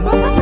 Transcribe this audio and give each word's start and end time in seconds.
Bye-bye. 0.00 0.37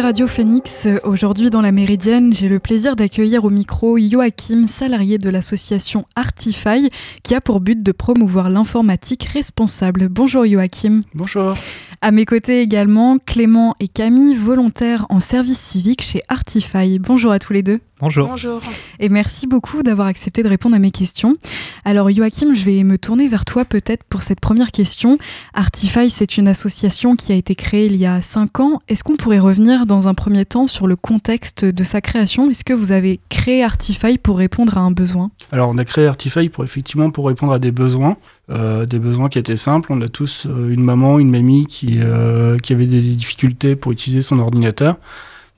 Radio 0.00 0.26
Phoenix. 0.26 0.86
Aujourd'hui, 1.04 1.50
dans 1.50 1.60
la 1.60 1.72
Méridienne, 1.72 2.32
j'ai 2.32 2.48
le 2.48 2.58
plaisir 2.58 2.94
d'accueillir 2.94 3.44
au 3.44 3.50
micro 3.50 3.98
Joachim, 3.98 4.66
salarié 4.68 5.18
de 5.18 5.28
l'association 5.28 6.04
Artify, 6.14 6.90
qui 7.22 7.34
a 7.34 7.40
pour 7.40 7.60
but 7.60 7.82
de 7.82 7.92
promouvoir 7.92 8.50
l'informatique 8.50 9.24
responsable. 9.24 10.08
Bonjour 10.08 10.46
Joachim. 10.46 11.02
Bonjour. 11.14 11.54
À 12.00 12.12
mes 12.12 12.26
côtés 12.26 12.62
également, 12.62 13.18
Clément 13.18 13.74
et 13.80 13.88
Camille, 13.88 14.36
volontaires 14.36 15.04
en 15.08 15.18
service 15.18 15.58
civique 15.58 16.00
chez 16.00 16.22
Artify. 16.28 17.00
Bonjour 17.00 17.32
à 17.32 17.40
tous 17.40 17.52
les 17.52 17.64
deux. 17.64 17.80
Bonjour. 18.00 18.28
Bonjour. 18.28 18.60
Et 19.00 19.08
merci 19.08 19.48
beaucoup 19.48 19.82
d'avoir 19.82 20.06
accepté 20.06 20.44
de 20.44 20.48
répondre 20.48 20.76
à 20.76 20.78
mes 20.78 20.92
questions. 20.92 21.36
Alors 21.84 22.08
Joachim, 22.08 22.54
je 22.54 22.64
vais 22.64 22.84
me 22.84 22.98
tourner 22.98 23.26
vers 23.26 23.44
toi 23.44 23.64
peut-être 23.64 24.04
pour 24.04 24.22
cette 24.22 24.38
première 24.38 24.70
question. 24.70 25.18
Artify, 25.54 26.08
c'est 26.08 26.36
une 26.38 26.46
association 26.46 27.16
qui 27.16 27.32
a 27.32 27.34
été 27.34 27.56
créée 27.56 27.86
il 27.86 27.96
y 27.96 28.06
a 28.06 28.22
cinq 28.22 28.60
ans. 28.60 28.78
Est-ce 28.86 29.02
qu'on 29.02 29.16
pourrait 29.16 29.40
revenir 29.40 29.84
dans 29.84 30.06
un 30.06 30.14
premier 30.14 30.44
temps 30.44 30.68
sur 30.68 30.86
le 30.86 30.94
contexte 30.94 31.64
de 31.64 31.82
sa 31.82 32.00
création? 32.00 32.48
Est-ce 32.48 32.62
que 32.62 32.74
vous 32.74 32.92
avez 32.92 33.18
créé 33.28 33.64
Artify 33.64 34.18
pour 34.18 34.38
répondre 34.38 34.78
à 34.78 34.82
un 34.82 34.92
besoin? 34.92 35.32
Alors 35.50 35.68
on 35.68 35.78
a 35.78 35.84
créé 35.84 36.06
Artify 36.06 36.48
pour 36.48 36.62
effectivement 36.62 37.10
pour 37.10 37.26
répondre 37.26 37.52
à 37.52 37.58
des 37.58 37.72
besoins. 37.72 38.16
Euh, 38.50 38.86
des 38.86 38.98
besoins 38.98 39.28
qui 39.28 39.38
étaient 39.38 39.56
simples. 39.56 39.92
On 39.92 40.00
a 40.00 40.08
tous 40.08 40.46
euh, 40.46 40.70
une 40.70 40.82
maman, 40.82 41.18
une 41.18 41.30
mamie 41.30 41.66
qui, 41.66 41.98
euh, 42.00 42.56
qui 42.58 42.72
avait 42.72 42.86
des 42.86 43.00
difficultés 43.00 43.76
pour 43.76 43.92
utiliser 43.92 44.22
son 44.22 44.38
ordinateur 44.38 44.96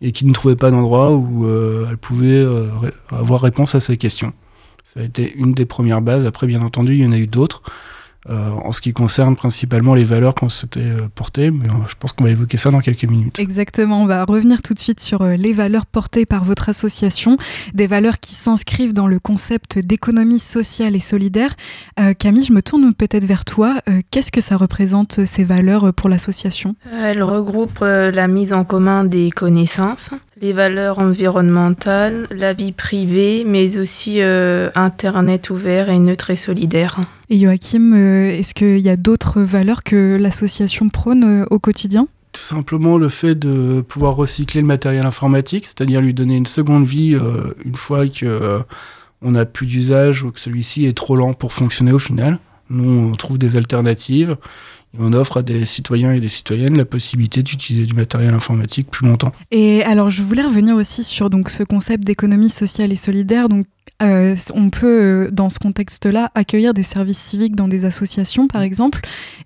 et 0.03 0.11
qui 0.11 0.27
ne 0.27 0.33
trouvait 0.33 0.57
pas 0.57 0.73
d'endroit 0.73 1.13
où 1.13 1.47
euh, 1.47 1.87
elle 1.89 1.99
pouvait 1.99 2.45
avoir 3.11 3.43
réponse 3.43 3.75
à 3.75 3.81
ses 3.81 3.97
questions. 3.97 4.33
Ça 4.83 5.01
a 5.01 5.03
été 5.05 5.33
une 5.37 5.53
des 5.53 5.67
premières 5.67 6.01
bases. 6.01 6.27
Après, 6.27 6.47
bien 6.47 6.63
entendu, 6.63 6.95
il 6.95 7.05
y 7.05 7.07
en 7.07 7.13
a 7.13 7.19
eu 7.19 7.27
d'autres. 7.27 7.63
Euh, 8.29 8.51
en 8.51 8.71
ce 8.71 8.83
qui 8.83 8.93
concerne 8.93 9.35
principalement 9.35 9.95
les 9.95 10.05
valeurs 10.05 10.35
qu'on 10.35 10.51
souhaitait 10.51 10.81
euh, 10.81 11.09
porter, 11.15 11.51
mais 11.51 11.67
euh, 11.69 11.87
je 11.89 11.95
pense 11.99 12.13
qu'on 12.13 12.25
va 12.25 12.31
évoquer 12.31 12.59
ça 12.59 12.71
dans 12.71 12.81
quelques 12.81 13.05
minutes. 13.05 13.39
Exactement, 13.39 14.03
on 14.03 14.07
va 14.07 14.27
revenir 14.27 14.61
tout 14.61 14.75
de 14.75 14.79
suite 14.79 15.01
sur 15.01 15.25
les 15.25 15.55
valeurs 15.55 15.87
portées 15.87 16.27
par 16.27 16.45
votre 16.45 16.69
association, 16.69 17.39
des 17.73 17.87
valeurs 17.87 18.21
qui 18.21 18.35
s'inscrivent 18.35 18.93
dans 18.93 19.07
le 19.07 19.21
concept 19.21 19.79
d'économie 19.79 20.39
sociale 20.39 20.97
et 20.97 21.01
solidaire. 21.01 21.55
Camille, 22.19 22.45
je 22.45 22.53
me 22.53 22.61
tourne 22.61 22.93
peut-être 22.93 23.25
vers 23.25 23.45
toi. 23.45 23.77
Qu'est-ce 24.11 24.31
que 24.31 24.41
ça 24.41 24.57
représente 24.57 25.25
ces 25.25 25.45
valeurs 25.45 25.93
pour 25.95 26.09
l'association? 26.09 26.75
Elle 26.93 27.23
regroupe 27.23 27.81
la 27.81 28.29
mise 28.29 28.53
en 28.53 28.65
commun 28.65 29.05
des 29.05 29.31
connaissances, 29.31 30.11
les 30.41 30.53
valeurs 30.55 30.99
environnementales, 30.99 32.27
la 32.31 32.55
vie 32.55 32.73
privée, 32.73 33.45
mais 33.47 33.79
aussi 33.79 34.23
euh, 34.23 34.71
Internet 34.75 35.51
ouvert 35.51 35.91
et 35.91 35.99
neutre 35.99 36.31
et 36.31 36.37
solidaire. 36.37 37.01
Et 37.29 37.39
Joachim, 37.39 37.93
euh, 37.95 38.31
est-ce 38.31 38.55
qu'il 38.55 38.79
y 38.79 38.89
a 38.89 38.97
d'autres 38.97 39.41
valeurs 39.43 39.83
que 39.83 40.17
l'association 40.19 40.89
prône 40.89 41.43
euh, 41.43 41.47
au 41.51 41.59
quotidien? 41.59 42.09
Tout 42.33 42.43
simplement 42.43 42.97
le 42.97 43.09
fait 43.09 43.35
de 43.35 43.83
pouvoir 43.83 44.17
recycler 44.17 44.61
le 44.63 44.67
matériel 44.67 45.05
informatique, 45.05 45.67
c'est-à-dire 45.67 46.01
lui 46.01 46.15
donner 46.15 46.37
une 46.37 46.47
seconde 46.47 46.87
vie 46.87 47.15
euh, 47.15 47.53
une 47.65 47.75
fois 47.75 48.07
que 48.07 48.25
euh, 48.25 48.61
on 49.21 49.33
n'a 49.33 49.45
plus 49.45 49.67
d'usage 49.67 50.23
ou 50.23 50.31
que 50.31 50.41
celui-ci 50.41 50.87
est 50.87 50.97
trop 50.97 51.17
lent 51.17 51.35
pour 51.35 51.53
fonctionner 51.53 51.93
au 51.93 51.99
final. 51.99 52.39
Nous, 52.71 52.89
on 52.89 53.13
trouve 53.13 53.37
des 53.37 53.57
alternatives 53.57 54.37
et 54.95 54.99
on 55.01 55.13
offre 55.13 55.39
à 55.39 55.43
des 55.43 55.67
citoyens 55.67 56.13
et 56.13 56.21
des 56.21 56.29
citoyennes 56.29 56.77
la 56.77 56.85
possibilité 56.85 57.43
d'utiliser 57.43 57.87
du 57.87 57.95
matériel 57.95 58.35
informatique 58.35 58.91
plus 58.91 59.07
longtemps. 59.07 59.33
Et 59.51 59.83
alors, 59.85 60.11
je 60.11 60.23
voulais 60.23 60.43
revenir 60.43 60.75
aussi 60.75 61.05
sur 61.05 61.31
donc 61.31 61.51
ce 61.51 61.63
concept 61.63 62.05
d'économie 62.05 62.51
sociale 62.51 62.93
et 62.93 62.97
solidaire. 62.97 63.49
Donc, 63.49 63.67
euh, 64.03 64.35
on 64.55 64.71
peut, 64.71 65.27
euh, 65.27 65.31
dans 65.31 65.51
ce 65.51 65.59
contexte-là, 65.59 66.31
accueillir 66.35 66.73
des 66.73 66.83
services 66.83 67.19
civiques 67.19 67.55
dans 67.55 67.69
des 67.69 67.85
associations, 67.85 68.49
par 68.49 68.63
exemple. 68.63 69.01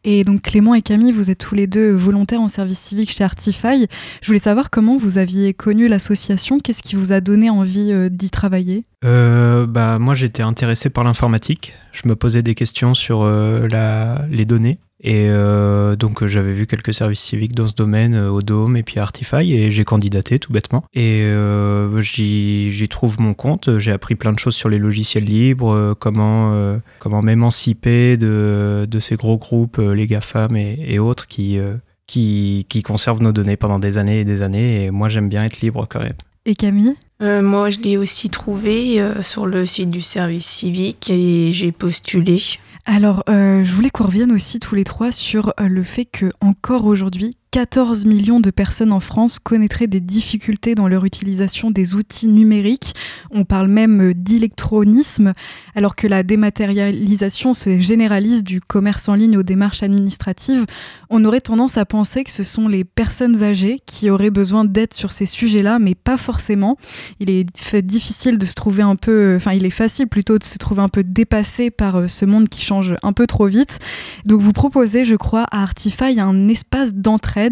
Et 0.04 0.24
donc, 0.24 0.42
Clément 0.42 0.74
et 0.74 0.82
Camille, 0.82 1.12
vous 1.12 1.28
êtes 1.28 1.38
tous 1.38 1.54
les 1.54 1.66
deux 1.66 1.92
volontaires 1.92 2.40
en 2.40 2.48
service 2.48 2.78
civique 2.78 3.10
chez 3.10 3.24
Artify. 3.24 3.86
Je 4.22 4.26
voulais 4.26 4.38
savoir 4.38 4.70
comment 4.70 4.96
vous 4.96 5.18
aviez 5.18 5.54
connu 5.54 5.88
l'association. 5.88 6.60
Qu'est-ce 6.60 6.82
qui 6.82 6.94
vous 6.94 7.12
a 7.12 7.20
donné 7.20 7.50
envie 7.50 7.90
euh, 7.92 8.08
d'y 8.08 8.30
travailler? 8.30 8.84
Euh, 9.04 9.66
bah, 9.66 9.98
Moi, 9.98 10.14
j'étais 10.14 10.42
intéressé 10.42 10.88
par 10.88 11.04
l'informatique. 11.04 11.74
Je 11.92 12.08
me 12.08 12.16
posais 12.16 12.42
des 12.42 12.54
questions 12.54 12.94
sur 12.94 13.22
euh, 13.22 13.66
la, 13.68 14.24
les 14.30 14.44
données. 14.44 14.78
Et 15.06 15.28
euh, 15.28 15.96
donc 15.96 16.24
j'avais 16.24 16.54
vu 16.54 16.66
quelques 16.66 16.94
services 16.94 17.20
civiques 17.20 17.54
dans 17.54 17.66
ce 17.66 17.74
domaine 17.74 18.14
euh, 18.14 18.30
au 18.30 18.40
Dôme 18.40 18.78
et 18.78 18.82
puis 18.82 18.98
à 18.98 19.02
Artify 19.02 19.52
et 19.52 19.70
j'ai 19.70 19.84
candidaté 19.84 20.38
tout 20.38 20.50
bêtement. 20.50 20.82
Et 20.94 21.20
euh, 21.24 22.00
j'y 22.00 22.88
trouve 22.88 23.20
mon 23.20 23.34
compte. 23.34 23.78
J'ai 23.78 23.92
appris 23.92 24.14
plein 24.14 24.32
de 24.32 24.38
choses 24.38 24.54
sur 24.54 24.70
les 24.70 24.78
logiciels 24.78 25.24
libres, 25.24 25.72
euh, 25.72 25.94
comment, 25.94 26.54
euh, 26.54 26.78
comment 27.00 27.20
m'émanciper 27.20 28.16
de, 28.16 28.88
de 28.90 28.98
ces 28.98 29.16
gros 29.16 29.36
groupes, 29.36 29.78
euh, 29.78 29.92
les 29.92 30.06
GAFAM 30.06 30.56
et, 30.56 30.78
et 30.88 30.98
autres 30.98 31.26
qui, 31.26 31.58
euh, 31.58 31.74
qui, 32.06 32.64
qui 32.70 32.82
conservent 32.82 33.22
nos 33.22 33.32
données 33.32 33.58
pendant 33.58 33.78
des 33.78 33.98
années 33.98 34.20
et 34.20 34.24
des 34.24 34.40
années. 34.40 34.86
Et 34.86 34.90
moi 34.90 35.10
j'aime 35.10 35.28
bien 35.28 35.44
être 35.44 35.60
libre 35.60 35.86
quand 35.88 36.00
même. 36.00 36.16
Et 36.46 36.54
Camille? 36.54 36.94
Euh, 37.22 37.42
moi, 37.42 37.70
je 37.70 37.78
l'ai 37.78 37.96
aussi 37.96 38.28
trouvé 38.28 39.00
euh, 39.00 39.22
sur 39.22 39.46
le 39.46 39.64
site 39.64 39.88
du 39.88 40.00
service 40.00 40.44
civique 40.44 41.08
et 41.10 41.52
j'ai 41.52 41.72
postulé. 41.72 42.42
Alors, 42.86 43.24
euh, 43.28 43.64
je 43.64 43.74
voulais 43.74 43.90
qu'on 43.90 44.04
revienne 44.04 44.32
aussi 44.32 44.60
tous 44.60 44.74
les 44.74 44.84
trois 44.84 45.10
sur 45.10 45.54
euh, 45.58 45.68
le 45.68 45.82
fait 45.82 46.04
que 46.04 46.30
encore 46.40 46.84
aujourd'hui, 46.84 47.38
14 47.54 48.04
millions 48.04 48.40
de 48.40 48.50
personnes 48.50 48.90
en 48.90 48.98
France 48.98 49.38
connaîtraient 49.38 49.86
des 49.86 50.00
difficultés 50.00 50.74
dans 50.74 50.88
leur 50.88 51.04
utilisation 51.04 51.70
des 51.70 51.94
outils 51.94 52.26
numériques. 52.26 52.94
On 53.30 53.44
parle 53.44 53.68
même 53.68 54.12
d'électronisme, 54.12 55.34
alors 55.76 55.94
que 55.94 56.08
la 56.08 56.24
dématérialisation 56.24 57.54
se 57.54 57.78
généralise 57.78 58.42
du 58.42 58.60
commerce 58.60 59.08
en 59.08 59.14
ligne 59.14 59.36
aux 59.36 59.44
démarches 59.44 59.84
administratives. 59.84 60.66
On 61.10 61.24
aurait 61.24 61.40
tendance 61.40 61.76
à 61.76 61.84
penser 61.84 62.24
que 62.24 62.32
ce 62.32 62.42
sont 62.42 62.66
les 62.66 62.82
personnes 62.82 63.44
âgées 63.44 63.78
qui 63.86 64.10
auraient 64.10 64.30
besoin 64.30 64.64
d'aide 64.64 64.92
sur 64.92 65.12
ces 65.12 65.26
sujets-là, 65.26 65.78
mais 65.78 65.94
pas 65.94 66.16
forcément. 66.16 66.76
Il 67.20 67.30
est 67.30 67.46
difficile 67.82 68.36
de 68.36 68.46
se 68.46 68.54
trouver 68.54 68.82
un 68.82 68.96
peu, 68.96 69.34
enfin, 69.36 69.52
il 69.52 69.64
est 69.64 69.70
facile 69.70 70.08
plutôt 70.08 70.38
de 70.38 70.44
se 70.44 70.58
trouver 70.58 70.82
un 70.82 70.88
peu 70.88 71.04
dépassé 71.04 71.70
par 71.70 71.98
euh, 72.00 72.08
ce 72.08 72.24
monde 72.24 72.48
qui 72.48 72.62
change 72.62 72.96
un 73.04 73.12
peu 73.12 73.28
trop 73.28 73.46
vite. 73.46 73.78
Donc, 74.24 74.40
vous 74.40 74.52
proposez, 74.52 75.04
je 75.04 75.14
crois, 75.14 75.44
à 75.52 75.62
Artify 75.62 76.18
un 76.18 76.48
espace 76.48 76.94
d'entraide. 76.94 77.43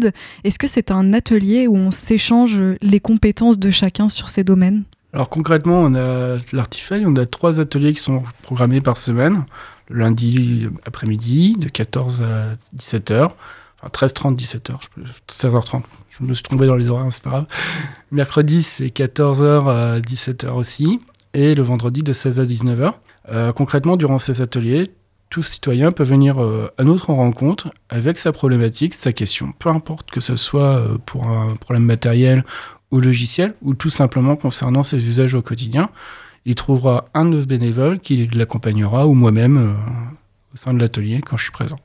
Est-ce 0.43 0.59
que 0.59 0.67
c'est 0.67 0.91
un 0.91 1.13
atelier 1.13 1.67
où 1.67 1.75
on 1.75 1.91
s'échange 1.91 2.61
les 2.81 2.99
compétences 2.99 3.59
de 3.59 3.71
chacun 3.71 4.09
sur 4.09 4.29
ces 4.29 4.43
domaines? 4.43 4.83
Alors 5.13 5.29
concrètement, 5.29 5.81
on 5.81 5.93
a 5.93 6.37
l'Artify, 6.51 7.03
on 7.05 7.15
a 7.15 7.25
trois 7.25 7.59
ateliers 7.59 7.93
qui 7.93 8.01
sont 8.01 8.23
programmés 8.41 8.81
par 8.81 8.97
semaine. 8.97 9.45
Le 9.89 9.99
lundi 9.99 10.67
après-midi, 10.85 11.55
de 11.57 11.69
14 11.69 12.23
à 12.23 12.55
17h. 12.75 13.29
Enfin, 13.83 14.07
13h30, 14.07 14.37
17h, 14.37 14.75
16h30. 15.29 15.83
Je 16.09 16.23
me 16.23 16.33
suis 16.33 16.43
trompé 16.43 16.65
dans 16.65 16.75
les 16.75 16.89
horaires, 16.89 17.05
c'est 17.11 17.23
pas 17.23 17.29
grave. 17.29 17.45
Mercredi, 18.11 18.63
c'est 18.63 18.87
14h 18.87 19.69
à 19.69 19.99
17h 19.99 20.51
aussi. 20.53 20.99
Et 21.33 21.53
le 21.53 21.63
vendredi, 21.63 22.01
de 22.01 22.13
16h 22.13 22.41
à 22.41 22.45
19h. 22.45 22.93
Euh, 23.29 23.51
concrètement, 23.51 23.97
durant 23.97 24.19
ces 24.19 24.41
ateliers, 24.41 24.91
tout 25.33 25.41
citoyen 25.41 25.91
peut 25.91 26.03
venir 26.03 26.39
euh, 26.43 26.71
à 26.77 26.83
notre 26.83 27.11
rencontre 27.11 27.73
avec 27.89 28.19
sa 28.19 28.31
problématique, 28.31 28.93
sa 28.93 29.13
question. 29.13 29.51
Peu 29.57 29.69
importe 29.69 30.11
que 30.11 30.21
ce 30.21 30.35
soit 30.35 30.77
euh, 30.77 30.99
pour 31.07 31.25
un 31.25 31.55
problème 31.55 31.85
matériel 31.85 32.45
ou 32.91 32.99
logiciel, 32.99 33.55
ou 33.63 33.73
tout 33.73 33.89
simplement 33.89 34.35
concernant 34.35 34.83
ses 34.83 34.97
usages 34.97 35.33
au 35.33 35.41
quotidien. 35.41 35.89
Il 36.45 36.53
trouvera 36.53 37.05
un 37.15 37.25
de 37.25 37.31
nos 37.31 37.45
bénévoles 37.47 37.99
qui 37.99 38.27
l'accompagnera, 38.27 39.07
ou 39.07 39.15
moi-même, 39.15 39.57
euh, 39.57 39.73
au 40.53 40.55
sein 40.55 40.71
de 40.71 40.79
l'atelier, 40.79 41.21
quand 41.25 41.35
je 41.35 41.45
suis 41.45 41.51
présent. 41.51 41.79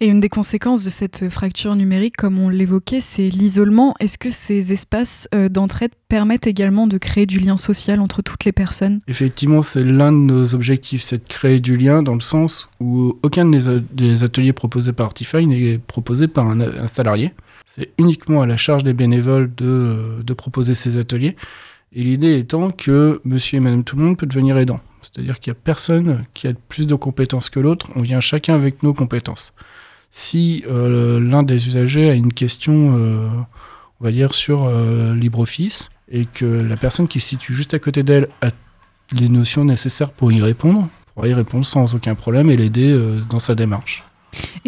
Et 0.00 0.06
une 0.06 0.20
des 0.20 0.28
conséquences 0.28 0.84
de 0.84 0.90
cette 0.90 1.28
fracture 1.28 1.74
numérique, 1.76 2.16
comme 2.16 2.38
on 2.38 2.48
l'évoquait, 2.48 3.00
c'est 3.00 3.28
l'isolement. 3.28 3.94
Est-ce 4.00 4.18
que 4.18 4.30
ces 4.30 4.72
espaces 4.72 5.28
euh, 5.34 5.48
d'entraide 5.48 5.90
permettent 6.08 6.46
également 6.46 6.86
de 6.86 6.98
créer 6.98 7.26
du 7.26 7.38
lien 7.38 7.56
social 7.56 8.00
entre 8.00 8.22
toutes 8.22 8.44
les 8.44 8.52
personnes? 8.52 9.00
Effectivement, 9.08 9.62
c'est 9.62 9.84
l'un 9.84 10.12
de 10.12 10.18
nos 10.18 10.54
objectifs, 10.54 11.02
c'est 11.02 11.18
de 11.18 11.28
créer 11.28 11.60
du 11.60 11.76
lien 11.76 12.02
dans 12.02 12.14
le 12.14 12.20
sens 12.20 12.68
où 12.80 13.18
aucun 13.22 13.44
des, 13.46 14.24
ateliers 14.24 14.52
proposés 14.52 14.92
par 14.92 15.06
Artify 15.06 15.46
n'est 15.46 15.78
proposé 15.78 16.28
par 16.28 16.46
un, 16.48 16.86
salarié. 16.86 17.32
C'est 17.66 17.90
uniquement 17.98 18.42
à 18.42 18.46
la 18.46 18.56
charge 18.56 18.84
des 18.84 18.94
bénévoles 18.94 19.52
de, 19.56 19.66
euh, 19.66 20.22
de 20.22 20.32
proposer 20.32 20.74
ces 20.74 20.96
ateliers. 20.98 21.36
Et 21.92 22.02
l'idée 22.02 22.38
étant 22.38 22.70
que 22.70 23.20
monsieur 23.24 23.56
et 23.56 23.60
madame 23.60 23.82
tout 23.82 23.96
le 23.96 24.04
monde 24.04 24.16
peut 24.16 24.26
devenir 24.26 24.58
aidant. 24.58 24.80
C'est-à-dire 25.02 25.40
qu'il 25.40 25.52
n'y 25.52 25.58
a 25.58 25.60
personne 25.62 26.24
qui 26.34 26.48
a 26.48 26.52
plus 26.68 26.86
de 26.86 26.94
compétences 26.94 27.50
que 27.50 27.60
l'autre, 27.60 27.90
on 27.94 28.02
vient 28.02 28.20
chacun 28.20 28.54
avec 28.54 28.82
nos 28.82 28.94
compétences. 28.94 29.52
Si 30.10 30.64
euh, 30.66 31.20
l'un 31.20 31.42
des 31.42 31.68
usagers 31.68 32.10
a 32.10 32.14
une 32.14 32.32
question, 32.32 32.96
euh, 32.96 33.28
on 34.00 34.04
va 34.04 34.10
dire, 34.10 34.34
sur 34.34 34.64
euh, 34.64 35.14
LibreOffice, 35.14 35.90
et 36.10 36.24
que 36.24 36.46
la 36.46 36.76
personne 36.76 37.06
qui 37.06 37.20
se 37.20 37.28
situe 37.28 37.54
juste 37.54 37.74
à 37.74 37.78
côté 37.78 38.02
d'elle 38.02 38.28
a 38.40 38.48
les 39.12 39.28
notions 39.28 39.64
nécessaires 39.64 40.10
pour 40.10 40.32
y 40.32 40.40
répondre, 40.40 40.88
pour 41.14 41.26
y 41.26 41.34
répondre 41.34 41.66
sans 41.66 41.94
aucun 41.94 42.14
problème 42.14 42.50
et 42.50 42.56
l'aider 42.56 43.20
dans 43.28 43.38
sa 43.38 43.54
démarche. 43.54 44.07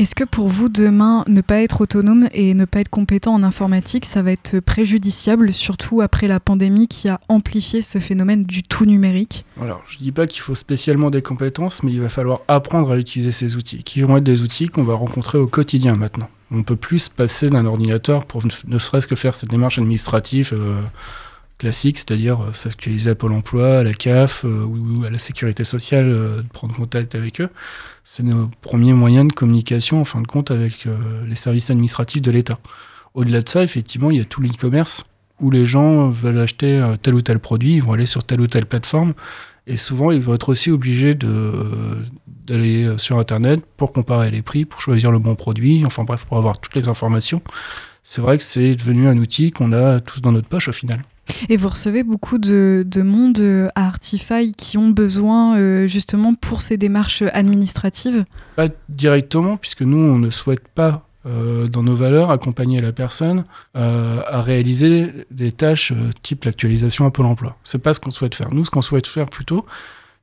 Est-ce 0.00 0.14
que 0.14 0.24
pour 0.24 0.48
vous, 0.48 0.70
demain, 0.70 1.24
ne 1.28 1.42
pas 1.42 1.60
être 1.60 1.82
autonome 1.82 2.26
et 2.32 2.54
ne 2.54 2.64
pas 2.64 2.80
être 2.80 2.88
compétent 2.88 3.34
en 3.34 3.42
informatique, 3.42 4.06
ça 4.06 4.22
va 4.22 4.32
être 4.32 4.58
préjudiciable, 4.60 5.52
surtout 5.52 6.00
après 6.00 6.26
la 6.26 6.40
pandémie 6.40 6.88
qui 6.88 7.10
a 7.10 7.20
amplifié 7.28 7.82
ce 7.82 7.98
phénomène 7.98 8.44
du 8.44 8.62
tout 8.62 8.86
numérique? 8.86 9.44
Alors, 9.60 9.82
je 9.86 9.98
ne 9.98 10.04
dis 10.04 10.10
pas 10.10 10.26
qu'il 10.26 10.40
faut 10.40 10.54
spécialement 10.54 11.10
des 11.10 11.20
compétences, 11.20 11.82
mais 11.82 11.92
il 11.92 12.00
va 12.00 12.08
falloir 12.08 12.40
apprendre 12.48 12.92
à 12.92 12.96
utiliser 12.96 13.30
ces 13.30 13.56
outils, 13.56 13.82
qui 13.82 14.00
vont 14.00 14.16
être 14.16 14.24
des 14.24 14.40
outils 14.40 14.68
qu'on 14.68 14.84
va 14.84 14.94
rencontrer 14.94 15.36
au 15.36 15.46
quotidien 15.46 15.92
maintenant. 15.92 16.30
On 16.50 16.56
ne 16.56 16.62
peut 16.62 16.76
plus 16.76 17.00
se 17.00 17.10
passer 17.10 17.50
d'un 17.50 17.66
ordinateur 17.66 18.24
pour 18.24 18.42
ne 18.46 18.78
serait-ce 18.78 19.06
que 19.06 19.16
faire 19.16 19.34
cette 19.34 19.50
démarche 19.50 19.78
administrative. 19.78 20.54
Euh, 20.54 20.80
classique, 21.60 21.98
c'est-à-dire 21.98 22.40
euh, 22.40 22.52
s'actualiser 22.52 23.10
à 23.10 23.14
Pôle 23.14 23.32
emploi, 23.32 23.80
à 23.80 23.82
la 23.84 23.92
CAF 23.92 24.44
euh, 24.44 24.64
ou 24.64 25.04
à 25.04 25.10
la 25.10 25.18
sécurité 25.18 25.62
sociale, 25.64 26.08
de 26.08 26.44
prendre 26.52 26.74
contact 26.74 27.14
avec 27.14 27.40
eux. 27.40 27.50
C'est 28.12 28.24
nos 28.24 28.50
premiers 28.60 28.92
moyens 28.92 29.28
de 29.28 29.32
communication, 29.32 30.00
en 30.00 30.04
fin 30.04 30.20
de 30.20 30.26
compte, 30.26 30.50
avec 30.50 30.88
les 31.28 31.36
services 31.36 31.70
administratifs 31.70 32.20
de 32.20 32.32
l'État. 32.32 32.58
Au-delà 33.14 33.40
de 33.40 33.48
ça, 33.48 33.62
effectivement, 33.62 34.10
il 34.10 34.16
y 34.16 34.20
a 34.20 34.24
tout 34.24 34.40
l'e-commerce 34.40 35.04
où 35.38 35.52
les 35.52 35.64
gens 35.64 36.10
veulent 36.10 36.40
acheter 36.40 36.84
tel 37.02 37.14
ou 37.14 37.20
tel 37.20 37.38
produit, 37.38 37.74
ils 37.74 37.82
vont 37.84 37.92
aller 37.92 38.06
sur 38.06 38.24
telle 38.24 38.40
ou 38.40 38.48
telle 38.48 38.66
plateforme. 38.66 39.14
Et 39.68 39.76
souvent, 39.76 40.10
ils 40.10 40.20
vont 40.20 40.34
être 40.34 40.48
aussi 40.48 40.72
obligés 40.72 41.14
d'aller 41.14 42.98
sur 42.98 43.16
Internet 43.20 43.64
pour 43.76 43.92
comparer 43.92 44.32
les 44.32 44.42
prix, 44.42 44.64
pour 44.64 44.80
choisir 44.80 45.12
le 45.12 45.20
bon 45.20 45.36
produit, 45.36 45.84
enfin 45.86 46.02
bref, 46.02 46.24
pour 46.24 46.36
avoir 46.36 46.58
toutes 46.58 46.74
les 46.74 46.88
informations. 46.88 47.40
C'est 48.02 48.22
vrai 48.22 48.38
que 48.38 48.42
c'est 48.42 48.74
devenu 48.74 49.06
un 49.06 49.18
outil 49.18 49.52
qu'on 49.52 49.72
a 49.72 50.00
tous 50.00 50.20
dans 50.20 50.32
notre 50.32 50.48
poche 50.48 50.66
au 50.66 50.72
final. 50.72 51.02
Et 51.48 51.56
vous 51.56 51.68
recevez 51.68 52.02
beaucoup 52.02 52.38
de, 52.38 52.84
monde 53.02 53.38
euh, 53.40 53.68
à 53.74 53.86
Artify 53.86 54.52
qui 54.54 54.78
ont 54.78 54.90
besoin 54.90 55.56
euh, 55.56 55.86
justement 55.86 56.34
pour 56.34 56.60
ces 56.60 56.76
démarches 56.76 57.22
administratives 57.32 58.24
Pas 58.56 58.68
directement, 58.88 59.56
puisque 59.56 59.82
nous, 59.82 59.98
on 59.98 60.18
ne 60.18 60.30
souhaite 60.30 60.68
pas, 60.68 61.06
euh, 61.26 61.68
dans 61.68 61.82
nos 61.82 61.94
valeurs, 61.94 62.30
accompagner 62.30 62.78
la 62.80 62.92
personne 62.92 63.44
à 63.74 64.42
réaliser 64.42 65.26
des 65.30 65.52
tâches 65.52 65.92
type 66.22 66.44
l'actualisation 66.44 67.06
à 67.06 67.10
Pôle 67.10 67.26
emploi. 67.26 67.56
C'est 67.64 67.82
pas 67.82 67.94
ce 67.94 68.00
qu'on 68.00 68.10
souhaite 68.10 68.34
faire. 68.34 68.52
Nous, 68.52 68.64
ce 68.64 68.70
qu'on 68.70 68.82
souhaite 68.82 69.06
faire 69.06 69.28
plutôt, 69.28 69.66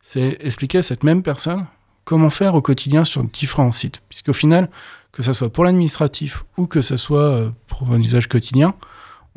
c'est 0.02 0.38
expliquer 0.42 0.80
à 0.80 0.82
cette 0.82 1.04
même 1.04 1.24
personne 1.24 1.66
comment 2.06 2.30
faire 2.30 2.56
au 2.56 2.62
quotidien 2.62 3.04
sur 3.04 3.24
différents 3.24 3.72
sites. 3.72 4.02
Puisqu'au 4.10 4.34
final, 4.34 4.70
que 5.12 5.24
ce 5.24 5.34
soit 5.34 5.50
pour 5.52 5.66
l'administratif 5.66 6.46
ou 6.58 6.66
que 6.66 6.82
ce 6.82 6.96
soit 6.96 7.52
pour 7.68 7.92
un 7.92 8.00
usage 8.00 8.28
quotidien, 8.28 8.74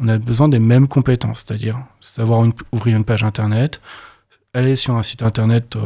on 0.00 0.08
a 0.08 0.18
besoin 0.18 0.48
des 0.48 0.58
mêmes 0.58 0.88
compétences, 0.88 1.44
c'est-à-dire 1.46 1.78
savoir 2.00 2.46
ouvrir 2.72 2.96
une 2.96 3.04
page 3.04 3.22
internet, 3.22 3.80
aller 4.54 4.76
sur 4.76 4.96
un 4.96 5.02
site 5.02 5.22
internet, 5.22 5.76
euh, 5.76 5.80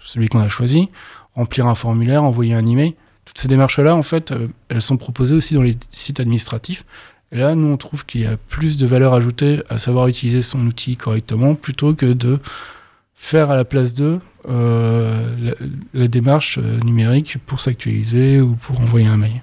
celui 0.00 0.28
qu'on 0.28 0.40
a 0.40 0.48
choisi, 0.48 0.88
remplir 1.34 1.66
un 1.66 1.74
formulaire, 1.74 2.24
envoyer 2.24 2.54
un 2.54 2.66
email. 2.66 2.96
Toutes 3.24 3.38
ces 3.38 3.48
démarches-là, 3.48 3.94
en 3.94 4.02
fait, 4.02 4.32
euh, 4.32 4.48
elles 4.68 4.82
sont 4.82 4.96
proposées 4.96 5.34
aussi 5.34 5.54
dans 5.54 5.62
les 5.62 5.76
sites 5.90 6.20
administratifs. 6.20 6.84
Et 7.32 7.36
là, 7.36 7.54
nous, 7.54 7.68
on 7.68 7.76
trouve 7.76 8.04
qu'il 8.06 8.22
y 8.22 8.26
a 8.26 8.36
plus 8.48 8.76
de 8.76 8.86
valeur 8.86 9.14
ajoutée 9.14 9.62
à 9.68 9.78
savoir 9.78 10.08
utiliser 10.08 10.42
son 10.42 10.66
outil 10.66 10.96
correctement 10.96 11.54
plutôt 11.54 11.94
que 11.94 12.06
de 12.06 12.40
faire 13.14 13.50
à 13.50 13.56
la 13.56 13.64
place 13.64 13.94
d'eux 13.94 14.20
euh, 14.48 15.52
la, 15.92 16.08
démarche 16.08 16.58
numérique 16.58 17.36
pour 17.46 17.60
s'actualiser 17.60 18.40
ou 18.40 18.54
pour 18.54 18.80
envoyer 18.80 19.06
un 19.06 19.18
mail. 19.18 19.42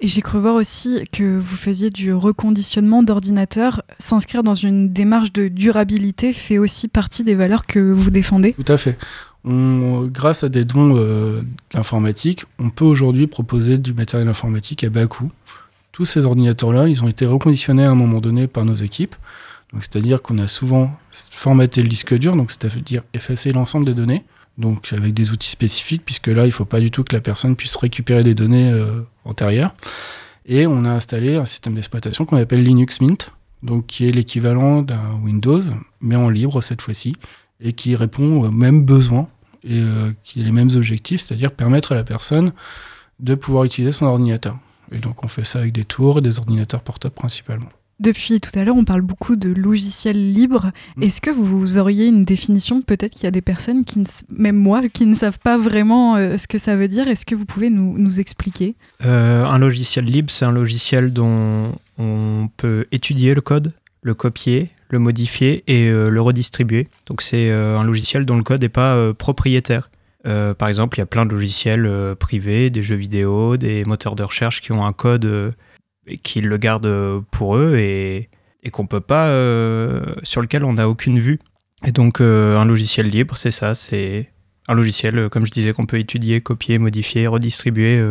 Et 0.00 0.08
j'ai 0.08 0.20
cru 0.20 0.38
voir 0.38 0.54
aussi 0.54 1.04
que 1.12 1.38
vous 1.38 1.56
faisiez 1.56 1.90
du 1.90 2.12
reconditionnement 2.12 3.02
d'ordinateurs. 3.02 3.82
S'inscrire 3.98 4.42
dans 4.42 4.54
une 4.54 4.92
démarche 4.92 5.32
de 5.32 5.48
durabilité 5.48 6.32
fait 6.32 6.58
aussi 6.58 6.88
partie 6.88 7.24
des 7.24 7.34
valeurs 7.34 7.66
que 7.66 7.78
vous 7.78 8.10
défendez 8.10 8.54
Tout 8.54 8.72
à 8.72 8.76
fait. 8.76 8.98
grâce 9.44 10.44
à 10.44 10.48
des 10.48 10.64
dons 10.64 10.96
euh, 10.96 11.42
informatiques, 11.74 12.44
on 12.58 12.70
peut 12.70 12.84
aujourd'hui 12.84 13.26
proposer 13.26 13.78
du 13.78 13.92
matériel 13.92 14.28
informatique 14.28 14.84
à 14.84 14.90
bas 14.90 15.06
coût. 15.06 15.30
Tous 15.92 16.04
ces 16.04 16.26
ordinateurs-là, 16.26 16.88
ils 16.88 17.02
ont 17.02 17.08
été 17.08 17.26
reconditionnés 17.26 17.84
à 17.84 17.90
un 17.90 17.96
moment 17.96 18.20
donné 18.20 18.46
par 18.46 18.64
nos 18.64 18.76
équipes. 18.76 19.16
c'est-à-dire 19.80 20.22
qu'on 20.22 20.38
a 20.38 20.46
souvent 20.46 20.92
formaté 21.10 21.82
le 21.82 21.88
disque 21.88 22.16
dur, 22.16 22.36
donc 22.36 22.50
c'est-à-dire 22.52 23.02
effacer 23.14 23.52
l'ensemble 23.52 23.86
des 23.86 23.94
données 23.94 24.24
donc 24.58 24.92
avec 24.92 25.14
des 25.14 25.30
outils 25.30 25.50
spécifiques, 25.50 26.02
puisque 26.04 26.26
là, 26.26 26.42
il 26.42 26.48
ne 26.48 26.52
faut 26.52 26.64
pas 26.64 26.80
du 26.80 26.90
tout 26.90 27.04
que 27.04 27.14
la 27.14 27.22
personne 27.22 27.56
puisse 27.56 27.76
récupérer 27.76 28.22
des 28.22 28.34
données 28.34 28.70
euh, 28.70 29.02
antérieures. 29.24 29.74
Et 30.44 30.66
on 30.66 30.84
a 30.84 30.90
installé 30.90 31.36
un 31.36 31.44
système 31.44 31.74
d'exploitation 31.74 32.24
qu'on 32.24 32.36
appelle 32.36 32.64
Linux 32.64 33.00
Mint, 33.00 33.32
donc 33.62 33.86
qui 33.86 34.06
est 34.06 34.10
l'équivalent 34.10 34.82
d'un 34.82 35.20
Windows, 35.22 35.62
mais 36.00 36.16
en 36.16 36.28
libre 36.28 36.60
cette 36.60 36.82
fois-ci, 36.82 37.14
et 37.60 37.72
qui 37.72 37.94
répond 37.94 38.42
aux 38.42 38.50
mêmes 38.50 38.84
besoins 38.84 39.28
et 39.64 39.80
euh, 39.80 40.12
qui 40.24 40.40
a 40.40 40.44
les 40.44 40.52
mêmes 40.52 40.70
objectifs, 40.74 41.20
c'est-à-dire 41.20 41.52
permettre 41.52 41.92
à 41.92 41.94
la 41.94 42.04
personne 42.04 42.52
de 43.20 43.34
pouvoir 43.34 43.64
utiliser 43.64 43.92
son 43.92 44.06
ordinateur. 44.06 44.58
Et 44.92 44.98
donc 44.98 45.24
on 45.24 45.28
fait 45.28 45.44
ça 45.44 45.58
avec 45.58 45.72
des 45.72 45.84
tours 45.84 46.18
et 46.18 46.20
des 46.20 46.38
ordinateurs 46.38 46.82
portables 46.82 47.14
principalement. 47.14 47.68
Depuis 48.00 48.40
tout 48.40 48.56
à 48.56 48.64
l'heure, 48.64 48.76
on 48.76 48.84
parle 48.84 49.00
beaucoup 49.00 49.34
de 49.34 49.48
logiciels 49.48 50.32
libres. 50.32 50.70
Mm. 50.96 51.02
Est-ce 51.02 51.20
que 51.20 51.30
vous 51.30 51.78
auriez 51.78 52.06
une 52.06 52.24
définition 52.24 52.80
Peut-être 52.80 53.12
qu'il 53.12 53.24
y 53.24 53.26
a 53.26 53.32
des 53.32 53.42
personnes, 53.42 53.84
qui 53.84 54.04
même 54.30 54.56
moi, 54.56 54.82
qui 54.92 55.04
ne 55.04 55.14
savent 55.14 55.40
pas 55.40 55.58
vraiment 55.58 56.14
euh, 56.14 56.36
ce 56.36 56.46
que 56.46 56.58
ça 56.58 56.76
veut 56.76 56.86
dire? 56.86 57.08
Est-ce 57.08 57.26
que 57.26 57.34
vous 57.34 57.44
pouvez 57.44 57.70
nous, 57.70 58.20
expliquer? 58.20 58.76
Euh, 59.04 59.44
Un 59.44 59.58
logiciel 59.58 60.04
libre, 60.04 60.30
c'est 60.30 60.44
un 60.44 60.52
logiciel 60.52 61.12
dont 61.12 61.74
on 61.98 62.48
peut 62.56 62.86
étudier 62.92 63.34
le 63.34 63.40
code, 63.40 63.72
le 64.02 64.14
copier, 64.14 64.70
le 64.90 65.00
modifier 65.00 65.64
et 65.66 65.88
euh, 65.88 66.08
le 66.08 66.20
redistribuer. 66.20 66.86
Donc 67.06 67.20
c'est 67.20 67.50
un 67.50 67.82
logiciel 67.82 68.24
dont 68.24 68.36
le 68.36 68.44
code 68.44 68.62
n'est 68.62 68.68
pas 68.68 69.12
propriétaire. 69.14 69.90
par 70.22 70.68
exemple, 70.68 70.98
il 70.98 71.00
y 71.00 71.02
a 71.02 71.06
plein 71.06 71.26
de 71.26 71.32
logiciels 71.32 72.14
privés, 72.18 72.70
des 72.70 72.84
jeux 72.84 72.96
vidéo, 72.96 73.56
des 73.56 73.84
moteurs 73.84 74.14
de 74.14 74.22
recherche 74.22 74.60
qui 74.60 74.70
ont 74.70 74.86
un 74.86 74.92
code 74.92 75.54
qu'ils 76.16 76.46
le 76.46 76.56
gardent 76.56 77.22
pour 77.30 77.56
eux 77.56 77.76
et, 77.76 78.30
et 78.62 78.70
qu'on 78.70 78.86
peut 78.86 79.00
pas, 79.00 79.28
euh, 79.28 80.14
sur 80.22 80.40
lequel 80.40 80.64
on 80.64 80.74
n'a 80.74 80.88
aucune 80.88 81.18
vue. 81.18 81.38
Et 81.84 81.92
donc 81.92 82.20
euh, 82.20 82.58
un 82.58 82.64
logiciel 82.64 83.08
libre, 83.08 83.36
c'est 83.36 83.50
ça, 83.50 83.74
c'est 83.74 84.30
un 84.66 84.74
logiciel, 84.74 85.18
euh, 85.18 85.28
comme 85.28 85.46
je 85.46 85.50
disais, 85.50 85.72
qu'on 85.72 85.86
peut 85.86 85.98
étudier, 85.98 86.40
copier, 86.40 86.78
modifier, 86.78 87.26
redistribuer. 87.26 88.02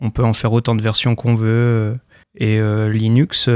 on 0.00 0.10
peut 0.10 0.24
en 0.24 0.34
faire 0.34 0.52
autant 0.52 0.74
de 0.74 0.82
versions 0.82 1.14
qu'on 1.14 1.34
veut. 1.34 1.94
et 2.36 2.60
Linux, 2.90 3.48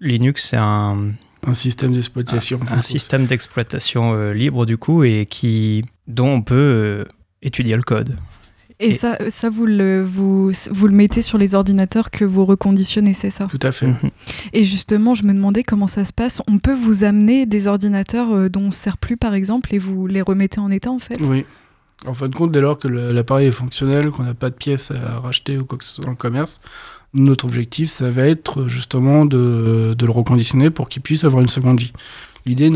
Linux 0.00 0.48
c'est 0.48 0.56
un, 0.56 1.10
un 1.46 1.54
système 1.54 1.92
d'exploitation. 1.92 2.60
Un, 2.70 2.82
système 2.82 3.26
d'exploitation 3.26 4.32
libre 4.32 4.66
du 4.66 4.78
coup 4.78 5.04
et 5.04 5.26
qui 5.26 5.84
dont 6.06 6.28
on 6.28 6.42
peut 6.42 7.04
étudier 7.42 7.76
le 7.76 7.82
code. 7.82 8.16
Et, 8.80 8.94
ça, 8.94 9.18
ça 9.30 9.50
vous, 9.50 9.66
le, 9.66 10.02
vous, 10.02 10.50
vous 10.70 10.86
le 10.86 10.94
mettez 10.94 11.20
sur 11.22 11.36
les 11.36 11.54
ordinateurs 11.54 12.10
que 12.10 12.24
vous 12.24 12.44
reconditionnez, 12.46 13.12
c'est 13.14 13.30
ça? 13.30 13.46
Tout 13.46 13.60
à 13.62 13.72
fait. 13.72 13.88
Mhm. 13.88 14.10
Et 14.54 14.64
justement, 14.64 15.14
je 15.14 15.24
me 15.24 15.34
demandais 15.34 15.62
comment 15.62 15.86
ça 15.86 16.04
se 16.04 16.12
passe. 16.12 16.42
On 16.48 16.58
peut 16.58 16.74
vous 16.74 17.04
amener 17.04 17.44
des 17.44 17.66
ordinateurs 17.66 18.32
euh, 18.32 18.48
dont 18.48 18.62
on 18.62 18.66
ne 18.66 18.70
sert 18.70 18.96
plus, 18.96 19.18
par 19.18 19.34
exemple, 19.34 19.74
et 19.74 19.78
vous 19.78 20.06
les 20.06 20.22
remettez 20.22 20.60
en 20.60 20.70
état, 20.70 20.90
en 20.90 20.98
fait? 20.98 21.18
Oui. 21.28 21.44
En 22.06 22.14
fin 22.14 22.28
de 22.28 22.34
compte, 22.34 22.50
dès 22.52 22.62
lors 22.62 22.78
que 22.78 22.88
l'appareil 22.88 23.48
est 23.48 23.52
fonctionnel, 23.52 24.10
qu'on 24.10 24.22
n'a 24.22 24.32
pas 24.32 24.48
de 24.48 24.54
pièces 24.54 24.90
à 24.90 25.20
racheter 25.20 25.58
ou 25.58 25.66
quoi 25.66 25.76
que 25.76 25.84
ce 25.84 25.96
soit 25.96 26.04
dans 26.04 26.10
le 26.10 26.16
commerce, 26.16 26.62
notre 27.12 27.44
objectif, 27.44 27.90
ça 27.90 28.10
va 28.10 28.22
être 28.22 28.68
justement 28.68 29.26
de, 29.26 29.94
de 29.98 30.06
le 30.06 30.12
reconditionner 30.12 30.70
pour 30.70 30.88
qu'il 30.88 31.02
puisse 31.02 31.24
avoir 31.24 31.42
une 31.42 31.48
seconde 31.48 31.80
vie. 31.80 31.92
L'idée 32.46 32.70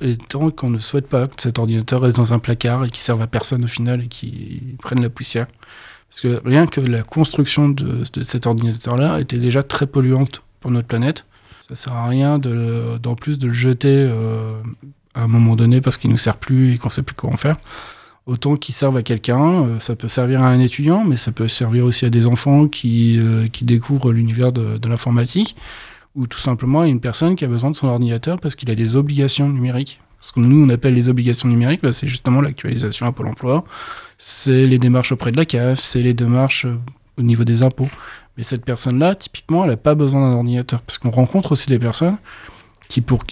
étant 0.00 0.50
qu'on 0.50 0.70
ne 0.70 0.78
souhaite 0.78 1.08
pas 1.08 1.26
que 1.26 1.42
cet 1.42 1.58
ordinateur 1.58 2.00
reste 2.00 2.16
dans 2.16 2.32
un 2.32 2.38
placard 2.38 2.84
et 2.84 2.88
qu'il 2.88 3.00
serve 3.00 3.20
à 3.20 3.26
personne 3.26 3.64
au 3.64 3.68
final 3.68 4.02
et 4.04 4.08
qu'il 4.08 4.76
prenne 4.82 5.02
la 5.02 5.10
poussière. 5.10 5.46
Parce 6.08 6.20
que 6.22 6.40
rien 6.44 6.66
que 6.66 6.80
la 6.80 7.02
construction 7.02 7.68
de, 7.68 8.02
cet 8.22 8.46
ordinateur-là 8.46 9.20
était 9.20 9.36
déjà 9.36 9.62
très 9.62 9.86
polluante 9.86 10.42
pour 10.60 10.70
notre 10.70 10.88
planète. 10.88 11.26
Ça 11.68 11.76
sert 11.76 11.92
à 11.92 12.08
rien 12.08 12.38
d'en 12.38 13.14
plus 13.14 13.38
de 13.38 13.46
le 13.46 13.52
jeter 13.52 13.94
euh, 14.10 14.60
à 15.14 15.22
un 15.22 15.28
moment 15.28 15.54
donné 15.54 15.80
parce 15.80 15.96
qu'il 15.96 16.08
ne 16.08 16.14
nous 16.14 16.18
sert 16.18 16.36
plus 16.36 16.74
et 16.74 16.78
qu'on 16.78 16.88
ne 16.88 16.92
sait 16.92 17.02
plus 17.02 17.14
quoi 17.14 17.30
en 17.30 17.36
faire. 17.36 17.56
Autant 18.26 18.56
qu'il 18.56 18.74
serve 18.74 18.96
à 18.96 19.02
quelqu'un, 19.02 19.64
euh, 19.64 19.80
ça 19.80 19.94
peut 19.94 20.08
servir 20.08 20.42
à 20.42 20.48
un 20.48 20.58
étudiant, 20.58 21.04
mais 21.04 21.16
ça 21.16 21.30
peut 21.30 21.46
servir 21.46 21.84
aussi 21.84 22.06
à 22.06 22.10
des 22.10 22.26
enfants 22.26 22.66
qui, 22.66 23.18
euh, 23.20 23.46
découvrent 23.62 24.12
l'univers 24.12 24.52
de 24.52 24.88
l'informatique 24.88 25.54
ou 26.14 26.26
tout 26.26 26.38
simplement 26.38 26.84
une 26.84 27.00
personne 27.00 27.36
qui 27.36 27.44
a 27.44 27.48
besoin 27.48 27.70
de 27.70 27.76
son 27.76 27.88
ordinateur 27.88 28.40
parce 28.40 28.54
qu'il 28.54 28.70
a 28.70 28.74
des 28.74 28.96
obligations 28.96 29.48
numériques. 29.48 30.00
Ce 30.20 30.32
que 30.32 30.40
nous, 30.40 30.64
on 30.64 30.68
appelle 30.68 30.94
les 30.94 31.08
obligations 31.08 31.48
numériques, 31.48 31.82
bah, 31.82 31.92
c'est 31.92 32.06
justement 32.06 32.40
l'actualisation 32.40 33.06
à 33.06 33.12
Pôle 33.12 33.28
emploi, 33.28 33.64
c'est 34.18 34.66
les 34.66 34.78
démarches 34.78 35.12
auprès 35.12 35.32
de 35.32 35.36
la 35.36 35.46
CAF, 35.46 35.78
c'est 35.78 36.02
les 36.02 36.12
démarches 36.12 36.66
euh, 36.66 36.78
au 37.16 37.22
niveau 37.22 37.44
des 37.44 37.62
impôts. 37.62 37.88
Mais 38.36 38.42
cette 38.42 38.64
personne-là, 38.64 39.14
typiquement, 39.14 39.64
elle 39.64 39.70
n'a 39.70 39.76
pas 39.76 39.94
besoin 39.94 40.20
d'un 40.20 40.36
ordinateur. 40.36 40.82
Parce 40.82 40.98
qu'on 40.98 41.10
rencontre 41.10 41.52
aussi 41.52 41.68
des 41.68 41.78
personnes 41.78 42.18
qui, 42.88 43.00
pour, 43.00 43.24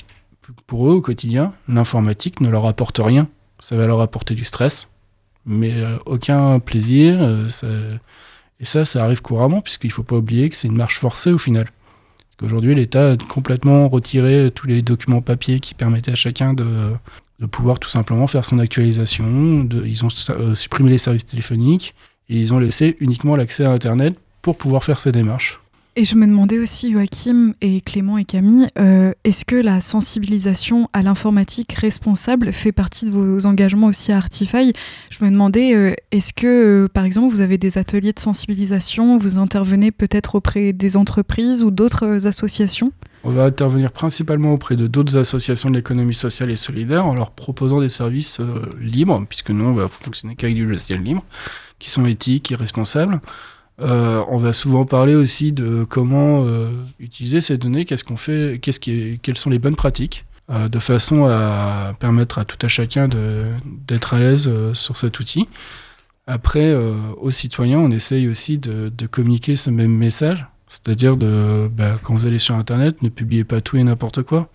eux, 0.89 0.95
au 0.95 1.01
quotidien, 1.03 1.53
l'informatique 1.69 2.41
ne 2.41 2.49
leur 2.49 2.67
apporte 2.67 3.01
rien. 3.03 3.29
Ça 3.59 3.77
va 3.77 3.87
leur 3.87 4.01
apporter 4.01 4.35
du 4.35 4.45
stress, 4.45 4.89
mais 5.45 5.75
euh, 5.75 5.99
aucun 6.07 6.59
plaisir. 6.59 7.19
Euh, 7.21 7.99
et 8.61 8.65
ça, 8.65 8.85
ça 8.85 9.05
arrive 9.05 9.21
couramment, 9.21 9.61
puisqu'il 9.61 9.89
ne 9.89 9.93
faut 9.93 10.03
pas 10.05 10.17
oublier 10.17 10.49
que 10.49 10.57
c'est 10.57 10.69
une 10.69 10.77
marche 10.77 11.01
forcée 11.01 11.33
au 11.33 11.39
final. 11.39 11.69
Aujourd'hui, 12.43 12.75
l'État 12.75 13.13
a 13.13 13.17
complètement 13.17 13.89
retiré 13.89 14.51
tous 14.55 14.67
les 14.67 14.83
documents 14.83 15.21
papier 15.21 15.59
qui 15.59 15.75
permettaient 15.75 16.13
à 16.13 16.17
chacun 16.17 16.55
de, 16.55 16.67
pouvoir 17.51 17.79
tout 17.79 17.89
simplement 17.89 18.27
faire 18.27 18.45
son 18.45 18.59
actualisation. 18.59 19.69
Ils 19.85 20.05
ont 20.05 20.09
euh, 20.31 20.55
supprimé 20.55 20.91
les 20.91 20.99
services 20.99 21.27
téléphoniques 21.27 21.95
et 22.29 22.37
ils 22.37 22.55
ont 22.55 22.59
laissé 22.59 22.97
uniquement 23.01 23.37
l'accès 23.37 23.65
à 23.65 23.71
Internet 23.71 24.17
pour 24.43 24.57
pouvoir 24.57 24.85
faire 24.85 25.01
ces 25.01 25.13
démarches. 25.13 25.61
Et 25.99 26.05
je 26.05 26.15
me 26.15 26.29
demandais 26.29 26.61
aussi, 26.61 26.93
Joachim 26.93 27.55
et 27.61 27.81
Clément 27.81 28.19
et 28.19 28.25
Camille, 28.25 28.69
euh, 28.79 29.11
est-ce 29.25 29.45
que 29.45 29.57
la 29.57 29.81
sensibilisation 29.81 30.89
à 30.93 31.03
l'informatique 31.03 31.73
responsable 31.73 32.53
fait 32.53 32.71
partie 32.71 33.05
de 33.05 33.11
vos 33.11 33.47
engagements 33.47 33.89
aussi 33.89 34.13
à 34.13 34.17
Artify? 34.19 34.73
Je 35.11 35.25
me 35.25 35.31
demandais, 35.33 35.75
euh, 35.75 35.95
est-ce 36.13 36.33
que, 36.33 36.87
par 36.95 37.05
exemple, 37.05 37.35
vous 37.35 37.41
avez 37.41 37.59
des 37.59 37.79
ateliers 37.79 38.13
de 38.13 38.21
sensibilisation, 38.21 39.19
vous 39.19 39.39
intervenez 39.39 39.91
peut-être 39.91 40.37
auprès 40.37 40.73
des 40.73 40.97
entreprises 40.97 41.65
ou 41.65 41.73
d'autres 41.73 42.29
associations? 42.29 42.93
On 43.25 43.31
va 43.31 43.43
intervenir 43.43 43.91
principalement 43.91 44.53
auprès 44.53 44.77
de 44.77 44.87
d'autres 44.87 45.17
associations 45.17 45.69
de 45.69 45.75
l'économie 45.75 46.15
sociale 46.15 46.53
et 46.53 46.57
solidaire 46.57 47.07
en 47.07 47.15
leur 47.17 47.33
proposant 47.33 47.81
des 47.81 47.89
services 47.89 48.39
euh, 48.39 48.71
libres, 48.81 49.27
puisque 49.29 49.51
nous, 49.51 49.65
on 49.65 49.75
va 49.75 49.89
fonctionner 49.89 50.37
qu'avec 50.37 50.55
du 50.55 50.65
logiciel 50.65 51.03
libre, 51.03 51.25
qui 51.81 51.91
sont 51.91 52.07
éthiques 52.07 52.53
et 52.53 52.55
responsables. 52.55 53.21
Euh, 53.81 54.25
on 54.29 54.39
va 54.39 54.53
souvent 54.53 54.85
parler 54.85 55.15
aussi 55.15 55.53
de 55.53 55.85
comment 55.85 56.45
euh, 56.45 56.71
utiliser 56.99 57.41
ces 57.41 57.59
données, 57.59 57.85
qu'est-ce 57.85 58.05
qu'on 58.05 58.17
fait, 58.17 58.59
qu'est-ce 58.61 58.81
quelles 58.81 59.39
sont 59.39 59.51
les 59.51 59.59
bonnes 59.59 59.77
pratiques, 59.77 60.25
de 60.51 60.79
façon 60.79 61.27
à 61.27 61.93
permettre 62.01 62.39
à 62.39 62.45
tout 62.47 62.57
à 62.63 62.69
chacun 62.69 63.07
d'être 63.87 64.15
à 64.15 64.19
l'aise 64.19 64.51
sur 64.73 64.97
cet 64.97 65.21
outil. 65.21 65.47
Après, 66.27 66.75
aux 67.19 67.31
citoyens, 67.31 67.79
on 67.81 67.91
essaye 67.91 68.29
aussi 68.29 68.57
de, 68.57 69.07
communiquer 69.07 69.57
ce 69.57 69.69
même 69.69 69.93
message 69.93 70.47
c'est-à-dire, 70.69 71.17
de, 71.17 71.69
bah, 71.73 71.95
quand 72.03 72.15
vous 72.15 72.27
allez 72.27 72.39
sur 72.39 72.55
Internet, 72.55 73.03
ne 73.03 73.09
publiez 73.09 73.45
pas 73.45 73.61
tout 73.61 73.77
et 73.79 73.83
n'importe 73.83 74.23
quoi. 74.23 74.49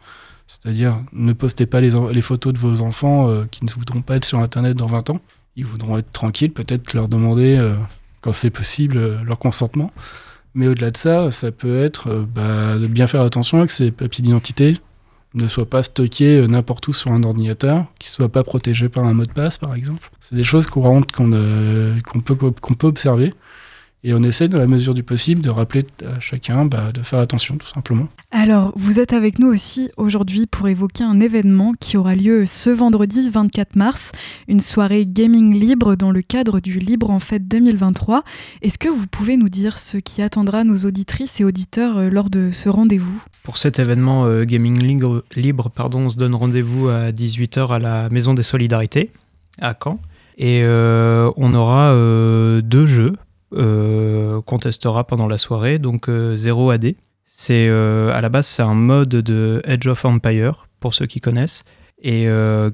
C'est-à-dire, 0.47 1.03
ne 1.11 1.33
postez 1.33 1.65
pas 1.65 1.81
les, 1.81 2.21
photos 2.21 2.53
de 2.53 2.59
vos 2.59 2.81
enfants 2.81 3.27
euh, 3.27 3.45
qui 3.49 3.65
ne 3.65 3.71
voudront 3.71 4.01
pas 4.01 4.17
être 4.17 4.25
sur 4.25 4.39
Internet 4.39 4.77
dans 4.77 4.85
20 4.85 5.09
ans. 5.09 5.19
Ils 5.55 5.65
voudront 5.65 5.97
être 5.97 6.11
tranquilles, 6.11 6.51
peut-être 6.51 6.93
leur 6.93 7.07
demander, 7.07 7.57
euh, 7.57 7.75
quand 8.23 8.31
c'est 8.31 8.49
possible, 8.49 8.97
euh, 8.97 9.23
leur 9.23 9.39
consentement. 9.39 9.91
Mais 10.55 10.67
au-delà 10.67 10.91
de 10.91 10.97
ça, 10.97 11.31
ça 11.31 11.51
peut 11.51 11.83
être 11.83 12.25
bah, 12.35 12.77
de 12.77 12.85
bien 12.85 13.07
faire 13.07 13.23
attention 13.23 13.61
à 13.61 13.67
que 13.67 13.73
ces 13.73 13.89
papiers 13.89 14.23
d'identité 14.23 14.77
ne 15.33 15.47
soient 15.47 15.69
pas 15.69 15.81
stockés 15.81 16.47
n'importe 16.47 16.87
où 16.87 16.93
sur 16.93 17.11
un 17.11 17.23
ordinateur, 17.23 17.85
qu'ils 17.97 18.11
ne 18.11 18.13
soient 18.13 18.29
pas 18.29 18.43
protégés 18.43 18.87
par 18.87 19.03
un 19.05 19.15
mot 19.15 19.25
de 19.25 19.31
passe, 19.31 19.57
par 19.57 19.73
exemple. 19.73 20.11
C'est 20.19 20.35
des 20.35 20.43
choses 20.43 20.67
qu'on 20.67 21.01
peut, 21.01 22.35
qu'on 22.35 22.73
peut 22.75 22.87
observer. 22.87 23.33
Et 24.05 24.13
on 24.13 24.21
essaie, 24.21 24.49
dans 24.49 24.57
la 24.57 24.67
mesure 24.67 24.93
du 24.93 25.01
possible, 25.01 25.41
de 25.41 25.49
rappeler 25.49 25.85
à 26.05 26.19
chacun 26.19 26.65
bah, 26.65 26.91
de 26.91 27.01
faire 27.01 27.19
attention, 27.19 27.55
tout 27.55 27.67
simplement. 27.67 28.09
Alors, 28.31 28.73
vous 28.75 28.99
êtes 28.99 29.13
avec 29.13 29.39
nous 29.39 29.47
aussi 29.47 29.91
aujourd'hui 29.95 30.45
pour 30.45 30.67
évoquer 30.67 31.05
un 31.05 31.21
événement 31.21 31.71
qui 31.79 31.95
aura 31.95 32.13
lieu 32.13 32.45
ce 32.45 32.69
vendredi 32.69 33.29
24 33.29 33.77
mars, 33.77 34.11
une 34.49 34.59
soirée 34.59 35.05
gaming 35.05 35.57
libre 35.57 35.95
dans 35.95 36.11
le 36.11 36.21
cadre 36.21 36.59
du 36.59 36.79
Libre 36.79 37.11
en 37.11 37.19
Fête 37.19 37.47
2023. 37.47 38.23
Est-ce 38.61 38.77
que 38.77 38.89
vous 38.89 39.07
pouvez 39.07 39.37
nous 39.37 39.47
dire 39.47 39.79
ce 39.79 39.95
qui 39.95 40.21
attendra 40.21 40.65
nos 40.65 40.79
auditrices 40.79 41.39
et 41.39 41.45
auditeurs 41.45 41.97
euh, 41.97 42.09
lors 42.09 42.29
de 42.29 42.49
ce 42.51 42.67
rendez-vous? 42.67 43.23
Pour 43.43 43.57
cet 43.57 43.79
événement 43.79 44.25
euh, 44.25 44.43
gaming 44.43 44.83
libre, 44.83 45.23
libre 45.37 45.69
pardon, 45.69 45.99
on 45.99 46.09
se 46.09 46.17
donne 46.17 46.35
rendez-vous 46.35 46.89
à 46.89 47.11
18h 47.11 47.69
à 47.69 47.79
la 47.79 48.09
Maison 48.09 48.33
des 48.33 48.43
Solidarités, 48.43 49.11
à 49.61 49.73
Caen. 49.81 49.99
Et 50.37 50.61
euh, 50.63 51.31
on 51.37 51.53
aura 51.53 51.93
deux 52.63 52.87
jeux 52.87 53.13
qu'on 53.53 54.57
testera 54.57 55.03
pendant 55.05 55.27
la 55.27 55.37
soirée, 55.37 55.79
donc 55.79 56.09
0 56.09 56.71
euh. 56.71 56.77
C'est 57.25 57.67
euh, 57.67 58.13
à 58.13 58.21
la 58.21 58.29
base 58.29 58.45
c'est 58.45 58.61
un 58.61 58.75
mode 58.75 59.09
de 59.09 59.61
Edge 59.65 59.87
of 59.87 60.05
Empire 60.05 60.67
pour 60.79 60.93
ceux 60.93 61.07
qui 61.07 61.19
connaissent 61.19 61.63
et 62.01 62.27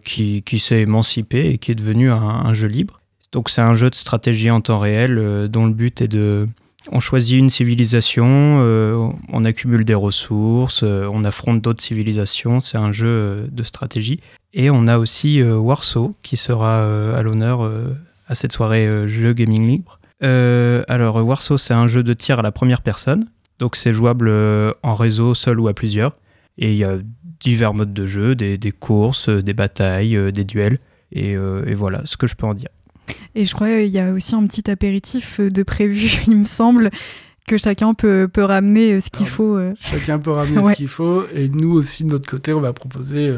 qui, 0.03 0.41
qui 0.41 0.57
s'est 0.57 0.81
émancipé 0.81 1.51
et 1.51 1.57
qui 1.59 1.71
est 1.71 1.75
devenu 1.75 2.09
un, 2.09 2.53
jeu 2.55 2.67
libre. 2.67 2.99
Donc 3.31 3.49
c'est 3.49 3.61
un 3.61 3.75
jeu 3.75 3.91
de 3.91 3.95
stratégie 3.95 4.49
en 4.49 4.59
temps 4.59 4.79
réel 4.79 5.47
dont 5.51 5.67
le 5.67 5.73
but 5.73 6.01
est 6.01 6.07
de 6.07 6.47
on 6.91 6.99
choisit 6.99 7.37
une 7.37 7.51
civilisation, 7.51 8.25
on 8.25 9.45
accumule 9.45 9.85
des 9.85 9.93
ressources, 9.93 10.81
on 10.81 11.23
affronte 11.25 11.61
d'autres 11.61 11.83
civilisations, 11.83 12.59
c'est 12.59 12.79
un 12.79 12.91
jeu 12.91 13.47
de 13.51 13.63
stratégie. 13.63 14.19
Et 14.55 14.71
on 14.71 14.87
a 14.87 14.97
aussi 14.97 15.43
Warsaw 15.43 16.15
qui 16.23 16.35
sera 16.35 17.15
à 17.15 17.21
l'honneur 17.21 17.71
à 18.27 18.33
cette 18.33 18.51
soirée 18.51 19.07
jeu 19.07 19.33
gaming 19.33 19.67
libre. 19.67 19.98
Euh, 20.23 20.83
alors, 20.87 21.15
Warsaw, 21.17 21.57
c'est 21.57 21.73
un 21.73 21.87
jeu 21.87 22.03
de 22.03 22.13
tir 22.13 22.39
à 22.39 22.41
la 22.41 22.51
première 22.51 22.81
personne. 22.81 23.25
Donc, 23.59 23.75
c'est 23.75 23.93
jouable 23.93 24.27
euh, 24.29 24.71
en 24.83 24.95
réseau, 24.95 25.33
seul 25.33 25.59
ou 25.59 25.67
à 25.67 25.73
plusieurs. 25.73 26.13
Et 26.57 26.71
il 26.71 26.77
y 26.77 26.83
a 26.83 26.97
divers 27.39 27.73
modes 27.73 27.93
de 27.93 28.05
jeu, 28.05 28.35
des, 28.35 28.57
courses, 28.71 29.29
euh, 29.29 29.41
des 29.41 29.53
batailles, 29.53 30.31
des 30.31 30.43
duels. 30.43 30.79
Et, 31.11 31.35
voilà 31.73 32.01
ce 32.05 32.17
que 32.17 32.27
je 32.27 32.35
peux 32.35 32.45
en 32.45 32.53
dire. 32.53 32.69
Et 33.33 33.45
je 33.45 33.55
crois 33.55 33.67
qu'il 33.67 33.87
y 33.87 33.99
a 33.99 34.11
aussi 34.11 34.35
un 34.35 34.45
petit 34.45 34.69
apéritif 34.69 35.39
de 35.39 35.63
prévu, 35.63 36.21
il 36.27 36.37
me 36.37 36.43
semble 36.43 36.91
que 37.47 37.57
chacun 37.57 37.95
peut, 37.95 38.29
peut 38.31 38.43
ramener 38.43 39.01
ce 39.01 39.09
qu'il 39.09 39.25
faut. 39.25 39.57
Chacun 39.79 40.19
peut 40.19 40.29
ramener 40.29 40.61
ce 40.63 40.73
qu'il 40.73 40.87
faut. 40.87 41.23
Et 41.33 41.49
nous 41.49 41.71
aussi, 41.71 42.03
de 42.03 42.11
notre 42.11 42.29
côté, 42.29 42.53
on 42.53 42.61
va 42.61 42.73
proposer 42.73 43.35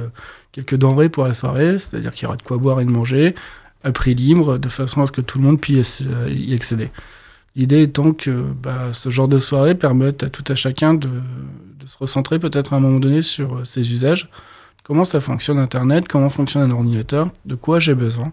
quelques 0.51 0.75
denrées 0.75 1.07
pour 1.07 1.23
la 1.23 1.33
soirée. 1.33 1.79
C'est-à-dire 1.79 2.11
qu'il 2.11 2.23
y 2.23 2.27
aura 2.27 2.35
de 2.35 2.41
quoi 2.41 2.57
boire 2.57 2.81
et 2.81 2.85
de 2.85 2.91
manger 2.91 3.35
à 3.83 3.91
prix 3.91 4.15
libre, 4.15 4.57
de 4.57 4.69
façon 4.69 5.01
à 5.01 5.07
ce 5.07 5.11
que 5.11 5.21
tout 5.21 5.39
le 5.39 5.43
monde 5.43 5.59
puisse 5.59 6.03
y 6.27 6.53
accéder. 6.53 6.89
L'idée 7.55 7.81
étant 7.81 8.13
que 8.13 8.43
bah, 8.53 8.93
ce 8.93 9.09
genre 9.09 9.27
de 9.27 9.37
soirée 9.37 9.75
permette 9.75 10.23
à 10.23 10.29
tout 10.29 10.43
à 10.47 10.55
chacun 10.55 10.93
de, 10.93 11.09
se 11.85 11.97
recentrer 11.97 12.39
peut-être 12.39 12.73
à 12.73 12.77
un 12.77 12.79
moment 12.79 12.99
donné 12.99 13.21
sur 13.21 13.57
euh, 13.57 13.65
ses 13.65 13.91
usages, 13.91 14.29
comment 14.83 15.03
ça 15.03 15.19
fonctionne 15.19 15.57
Internet, 15.57 16.07
comment 16.07 16.29
fonctionne 16.29 16.61
un 16.61 16.71
ordinateur, 16.71 17.29
de 17.45 17.55
quoi 17.55 17.79
j'ai 17.79 17.95
besoin, 17.95 18.31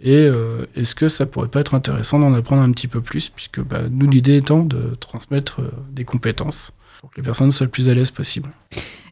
et 0.00 0.14
euh, 0.14 0.64
est-ce 0.74 0.94
que 0.94 1.08
ça 1.08 1.26
pourrait 1.26 1.48
pas 1.48 1.60
être 1.60 1.74
intéressant 1.74 2.20
d'en 2.20 2.32
apprendre 2.32 2.62
un 2.62 2.70
petit 2.70 2.88
peu 2.88 3.02
plus, 3.02 3.28
puisque 3.28 3.60
bah, 3.60 3.80
nous 3.90 4.08
l'idée 4.08 4.36
étant 4.36 4.60
de 4.60 4.94
transmettre 5.00 5.60
euh, 5.60 5.70
des 5.90 6.04
compétences 6.04 6.72
pour 7.00 7.10
que 7.10 7.16
les 7.16 7.22
personnes 7.22 7.50
soient 7.50 7.66
le 7.66 7.70
plus 7.70 7.88
à 7.90 7.94
l'aise 7.94 8.10
possible. 8.10 8.50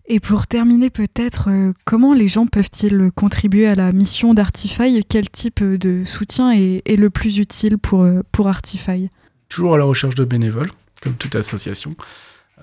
Et 0.08 0.20
pour 0.20 0.46
terminer 0.46 0.88
peut-être, 0.88 1.48
euh, 1.50 1.72
comment 1.84 2.14
les 2.14 2.28
gens 2.28 2.46
peuvent-ils 2.46 3.10
contribuer 3.14 3.66
à 3.66 3.74
la 3.74 3.90
mission 3.90 4.34
d'Artify? 4.34 5.02
Quel 5.08 5.28
type 5.28 5.62
de 5.62 6.04
soutien 6.04 6.52
est, 6.52 6.96
le 6.96 7.10
plus 7.10 7.38
utile 7.38 7.76
pour, 7.76 8.02
euh, 8.02 8.22
pour 8.30 8.46
Artify? 8.46 9.10
Toujours 9.48 9.74
à 9.74 9.78
la 9.78 9.84
recherche 9.84 10.14
de 10.14 10.24
bénévoles, 10.24 10.70
comme 11.02 11.14
toute 11.14 11.34
association. 11.34 11.96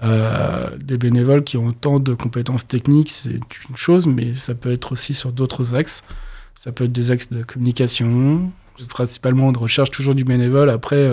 Euh, 0.03 0.75
des 0.77 0.97
bénévoles 0.97 1.43
qui 1.43 1.57
ont 1.57 1.73
tant 1.73 1.99
de 1.99 2.13
compétences 2.13 2.67
techniques, 2.67 3.11
c'est 3.11 3.39
une 3.69 3.75
chose, 3.75 4.07
mais 4.07 4.35
ça 4.35 4.55
peut 4.55 4.71
être 4.71 4.93
aussi 4.93 5.13
sur 5.13 5.33
d'autres 5.33 5.75
axes. 5.75 6.03
Ça 6.55 6.71
peut 6.71 6.85
être 6.85 6.93
des 6.93 7.11
axes 7.11 7.29
de 7.29 7.43
communication, 7.43 8.51
principalement 8.87 9.51
de 9.51 9.59
recherche 9.59 9.91
toujours 9.91 10.15
du 10.15 10.23
bénévole. 10.23 10.69
Après, 10.69 11.11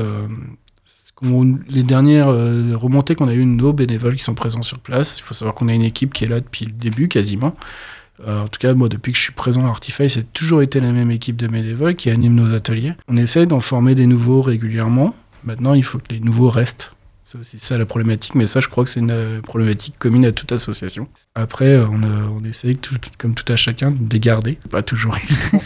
les 1.22 1.82
dernières 1.82 2.28
euh, 2.28 2.72
remontées 2.74 3.14
qu'on 3.14 3.28
a 3.28 3.34
eues, 3.34 3.44
nos 3.44 3.72
bénévoles 3.72 4.16
qui 4.16 4.24
sont 4.24 4.34
présents 4.34 4.62
sur 4.62 4.78
place. 4.78 5.18
Il 5.18 5.22
faut 5.22 5.34
savoir 5.34 5.54
qu'on 5.54 5.68
a 5.68 5.74
une 5.74 5.82
équipe 5.82 6.14
qui 6.14 6.24
est 6.24 6.28
là 6.28 6.40
depuis 6.40 6.64
le 6.64 6.72
début 6.72 7.08
quasiment. 7.08 7.54
Euh, 8.26 8.42
en 8.42 8.48
tout 8.48 8.58
cas, 8.58 8.74
moi, 8.74 8.88
depuis 8.88 9.12
que 9.12 9.18
je 9.18 9.24
suis 9.24 9.32
présent 9.32 9.66
à 9.66 9.68
Artify, 9.70 10.08
c'est 10.08 10.32
toujours 10.32 10.62
été 10.62 10.80
la 10.80 10.92
même 10.92 11.10
équipe 11.10 11.36
de 11.36 11.46
bénévoles 11.46 11.94
qui 11.96 12.10
anime 12.10 12.34
nos 12.34 12.52
ateliers. 12.52 12.94
On 13.08 13.16
essaie 13.16 13.46
d'en 13.46 13.60
former 13.60 13.94
des 13.94 14.06
nouveaux 14.06 14.42
régulièrement. 14.42 15.14
Maintenant, 15.44 15.74
il 15.74 15.84
faut 15.84 15.98
que 15.98 16.12
les 16.12 16.20
nouveaux 16.20 16.50
restent. 16.50 16.94
C'est 17.24 17.38
aussi 17.38 17.58
ça 17.58 17.78
la 17.78 17.86
problématique, 17.86 18.34
mais 18.34 18.46
ça, 18.46 18.60
je 18.60 18.68
crois 18.68 18.82
que 18.84 18.90
c'est 18.90 19.00
une 19.00 19.12
euh, 19.12 19.40
problématique 19.40 19.94
commune 19.98 20.24
à 20.24 20.32
toute 20.32 20.52
association. 20.52 21.06
Après, 21.34 21.78
on, 21.78 22.00
on 22.02 22.44
essaie, 22.44 22.76
comme 23.18 23.34
tout 23.34 23.50
à 23.52 23.56
chacun, 23.56 23.92
de 23.92 24.12
les 24.12 24.20
garder. 24.20 24.58
Pas 24.70 24.82
toujours 24.82 25.16
évident. 25.16 25.64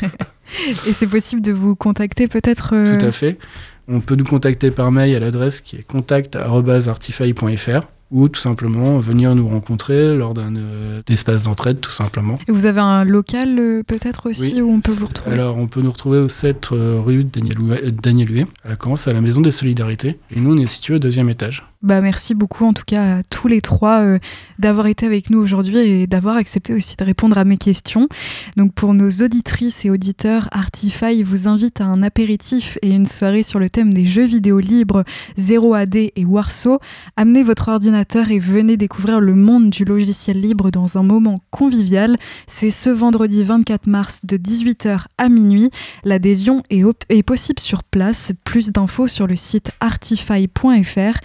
Et 0.86 0.92
c'est 0.92 1.06
possible 1.06 1.42
de 1.42 1.52
vous 1.52 1.74
contacter 1.74 2.28
peut-être 2.28 2.70
Tout 2.70 3.04
à 3.04 3.10
fait. 3.10 3.38
On 3.88 4.00
peut 4.00 4.14
nous 4.14 4.24
contacter 4.24 4.70
par 4.70 4.90
mail 4.90 5.14
à 5.14 5.20
l'adresse 5.20 5.60
qui 5.60 5.76
est 5.76 5.82
contact.artify.fr 5.82 7.86
ou 8.10 8.28
tout 8.28 8.40
simplement 8.40 8.98
venir 8.98 9.34
nous 9.34 9.48
rencontrer 9.48 10.14
lors 10.14 10.34
d'un 10.34 10.54
euh, 10.54 11.02
espace 11.08 11.42
d'entraide, 11.42 11.80
tout 11.80 11.90
simplement. 11.90 12.38
Et 12.48 12.52
vous 12.52 12.66
avez 12.66 12.80
un 12.80 13.04
local 13.04 13.58
euh, 13.58 13.82
peut-être 13.82 14.30
aussi 14.30 14.62
où 14.62 14.70
on 14.70 14.80
peut 14.80 14.92
vous 14.92 15.06
retrouver? 15.06 15.32
Alors, 15.32 15.56
on 15.56 15.66
peut 15.66 15.80
nous 15.80 15.90
retrouver 15.90 16.18
au 16.18 16.28
7 16.28 16.70
euh, 16.72 17.00
rue 17.00 17.24
Daniel 17.24 17.56
Daniel 18.00 18.30
Huet 18.30 18.46
à 18.64 18.76
Caen, 18.80 18.94
à 18.94 19.12
la 19.12 19.20
Maison 19.20 19.40
des 19.40 19.50
Solidarités. 19.50 20.18
Et 20.30 20.40
nous, 20.40 20.54
on 20.54 20.58
est 20.58 20.68
situé 20.68 20.94
au 20.94 20.98
deuxième 20.98 21.28
étage. 21.28 21.66
Bah, 21.84 22.00
merci 22.00 22.34
beaucoup 22.34 22.64
en 22.64 22.72
tout 22.72 22.84
cas 22.86 23.18
à 23.18 23.22
tous 23.28 23.46
les 23.46 23.60
trois 23.60 24.00
euh, 24.00 24.18
d'avoir 24.58 24.86
été 24.86 25.04
avec 25.04 25.28
nous 25.28 25.38
aujourd'hui 25.38 25.76
et 25.76 26.06
d'avoir 26.06 26.38
accepté 26.38 26.72
aussi 26.72 26.96
de 26.96 27.04
répondre 27.04 27.36
à 27.36 27.44
mes 27.44 27.58
questions. 27.58 28.08
Donc 28.56 28.72
pour 28.72 28.94
nos 28.94 29.10
auditrices 29.10 29.84
et 29.84 29.90
auditeurs, 29.90 30.48
Artify 30.50 31.22
vous 31.22 31.46
invite 31.46 31.82
à 31.82 31.84
un 31.84 32.02
apéritif 32.02 32.78
et 32.80 32.90
une 32.90 33.06
soirée 33.06 33.42
sur 33.42 33.58
le 33.58 33.68
thème 33.68 33.92
des 33.92 34.06
jeux 34.06 34.24
vidéo 34.24 34.60
libres 34.60 35.04
0AD 35.38 36.12
et 36.16 36.24
Warsaw. 36.24 36.78
Amenez 37.18 37.42
votre 37.42 37.68
ordinateur 37.68 38.30
et 38.30 38.38
venez 38.38 38.78
découvrir 38.78 39.20
le 39.20 39.34
monde 39.34 39.68
du 39.68 39.84
logiciel 39.84 40.40
libre 40.40 40.70
dans 40.70 40.96
un 40.96 41.02
moment 41.02 41.40
convivial. 41.50 42.16
C'est 42.46 42.70
ce 42.70 42.88
vendredi 42.88 43.44
24 43.44 43.88
mars 43.88 44.20
de 44.24 44.38
18h 44.38 45.00
à 45.18 45.28
minuit. 45.28 45.68
L'adhésion 46.02 46.62
est, 46.70 46.82
est 47.10 47.22
possible 47.22 47.60
sur 47.60 47.84
place. 47.84 48.32
Plus 48.44 48.72
d'infos 48.72 49.06
sur 49.06 49.26
le 49.26 49.36
site 49.36 49.70
artify.fr. 49.80 51.20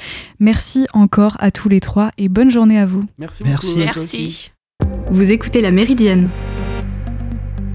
Merci 0.49 0.87
encore 0.93 1.37
à 1.37 1.51
tous 1.51 1.69
les 1.69 1.79
trois 1.79 2.09
et 2.17 2.27
bonne 2.27 2.49
journée 2.49 2.79
à 2.79 2.87
vous. 2.87 3.03
Merci 3.19 3.43
beaucoup. 3.43 3.77
Merci. 3.77 4.49
Vous 5.11 5.31
écoutez 5.31 5.61
La 5.61 5.69
Méridienne 5.69 6.27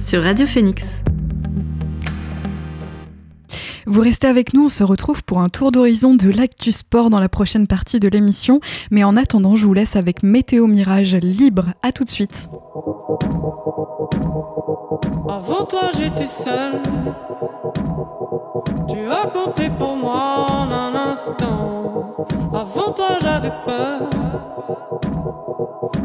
sur 0.01 0.25
Radio 0.25 0.45
Phoenix. 0.45 1.05
Vous 3.87 4.01
restez 4.01 4.27
avec 4.27 4.55
nous, 4.55 4.65
on 4.65 4.69
se 4.69 4.83
retrouve 4.83 5.23
pour 5.23 5.39
un 5.39 5.49
tour 5.49 5.71
d'horizon 5.71 6.17
de 6.17 6.29
l'actu 6.29 6.73
sport 6.73 7.11
dans 7.11 7.21
la 7.21 7.29
prochaine 7.29 7.69
partie 7.69 8.01
de 8.01 8.09
l'émission. 8.09 8.59
Mais 8.91 9.05
en 9.05 9.17
attendant, 9.17 9.55
je 9.55 9.67
vous 9.67 9.75
laisse 9.75 9.95
avec 9.95 10.25
Météo 10.25 10.67
Mirage 10.67 11.15
libre. 11.15 11.67
À 11.85 11.93
tout 11.93 12.03
de 12.03 12.11
suite. 12.11 12.49
Avant 15.29 15.65
toi, 15.65 15.91
j'étais 15.97 16.27
seul. 16.27 16.83
Tu 18.89 19.09
as 19.09 19.31
compté 19.33 19.71
pour 19.79 19.97
moi 19.97 20.47
en 20.51 20.73
un 20.73 21.13
instant. 21.13 21.94
Avant 22.53 22.93
toi, 22.93 23.19
j'avais 23.23 23.53
peur. 23.67 24.01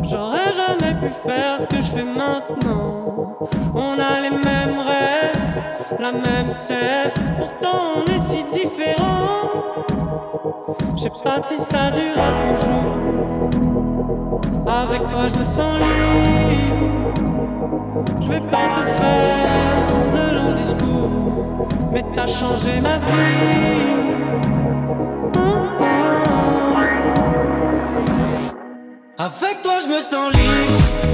J'aurais 0.04 0.54
jamais 0.54 0.96
pu 1.00 1.08
faire 1.10 1.60
ce 1.60 1.68
que 1.68 1.78
je 1.78 1.82
fais 1.84 2.04
maintenant. 2.04 3.38
On 3.76 3.94
a 3.94 4.20
les 4.22 4.32
mêmes 4.32 4.80
rêves, 4.80 5.64
la 6.00 6.12
même 6.12 6.50
sève, 6.50 7.14
pourtant 7.38 7.98
on 7.98 8.06
est 8.12 8.20
si 8.20 8.44
différents. 8.52 9.50
Je 10.96 11.04
sais 11.04 11.12
pas 11.24 11.40
si 11.40 11.56
ça 11.56 11.92
durera 11.92 12.32
toujours. 12.40 12.96
Avec 14.68 15.08
toi, 15.08 15.30
je 15.32 15.38
me 15.38 15.44
sens 15.44 15.78
libre. 15.78 17.20
Je 18.20 18.28
vais 18.30 18.42
pas 18.42 18.68
te 18.68 18.80
faire 18.80 19.88
de 20.14 20.36
longs 20.36 20.54
discours, 20.56 21.10
mais 21.92 22.04
t'as 22.16 22.28
changé 22.28 22.82
ma 22.82 22.98
vie. 22.98 24.09
Avec 29.22 29.62
toi, 29.62 29.82
je 29.82 29.88
me 29.90 30.00
sens 30.00 30.32
libre. 30.32 31.09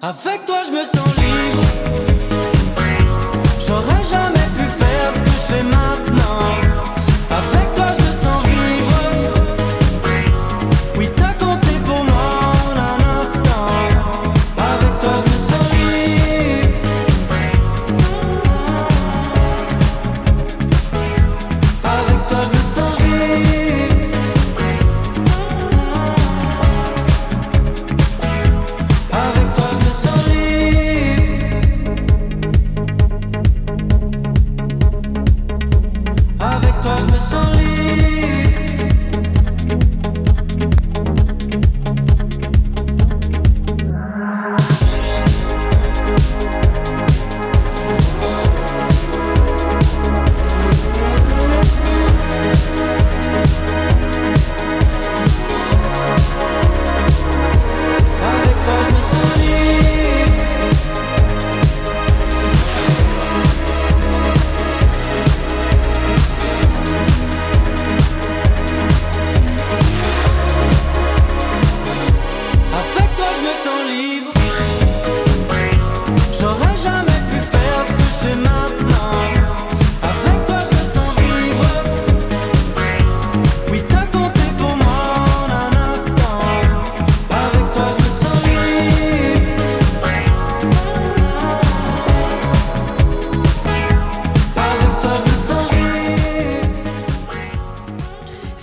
Avec 0.00 0.46
toi, 0.46 0.62
je 0.64 0.70
me 0.70 0.84
sens 0.84 1.16
libre. 1.16 1.67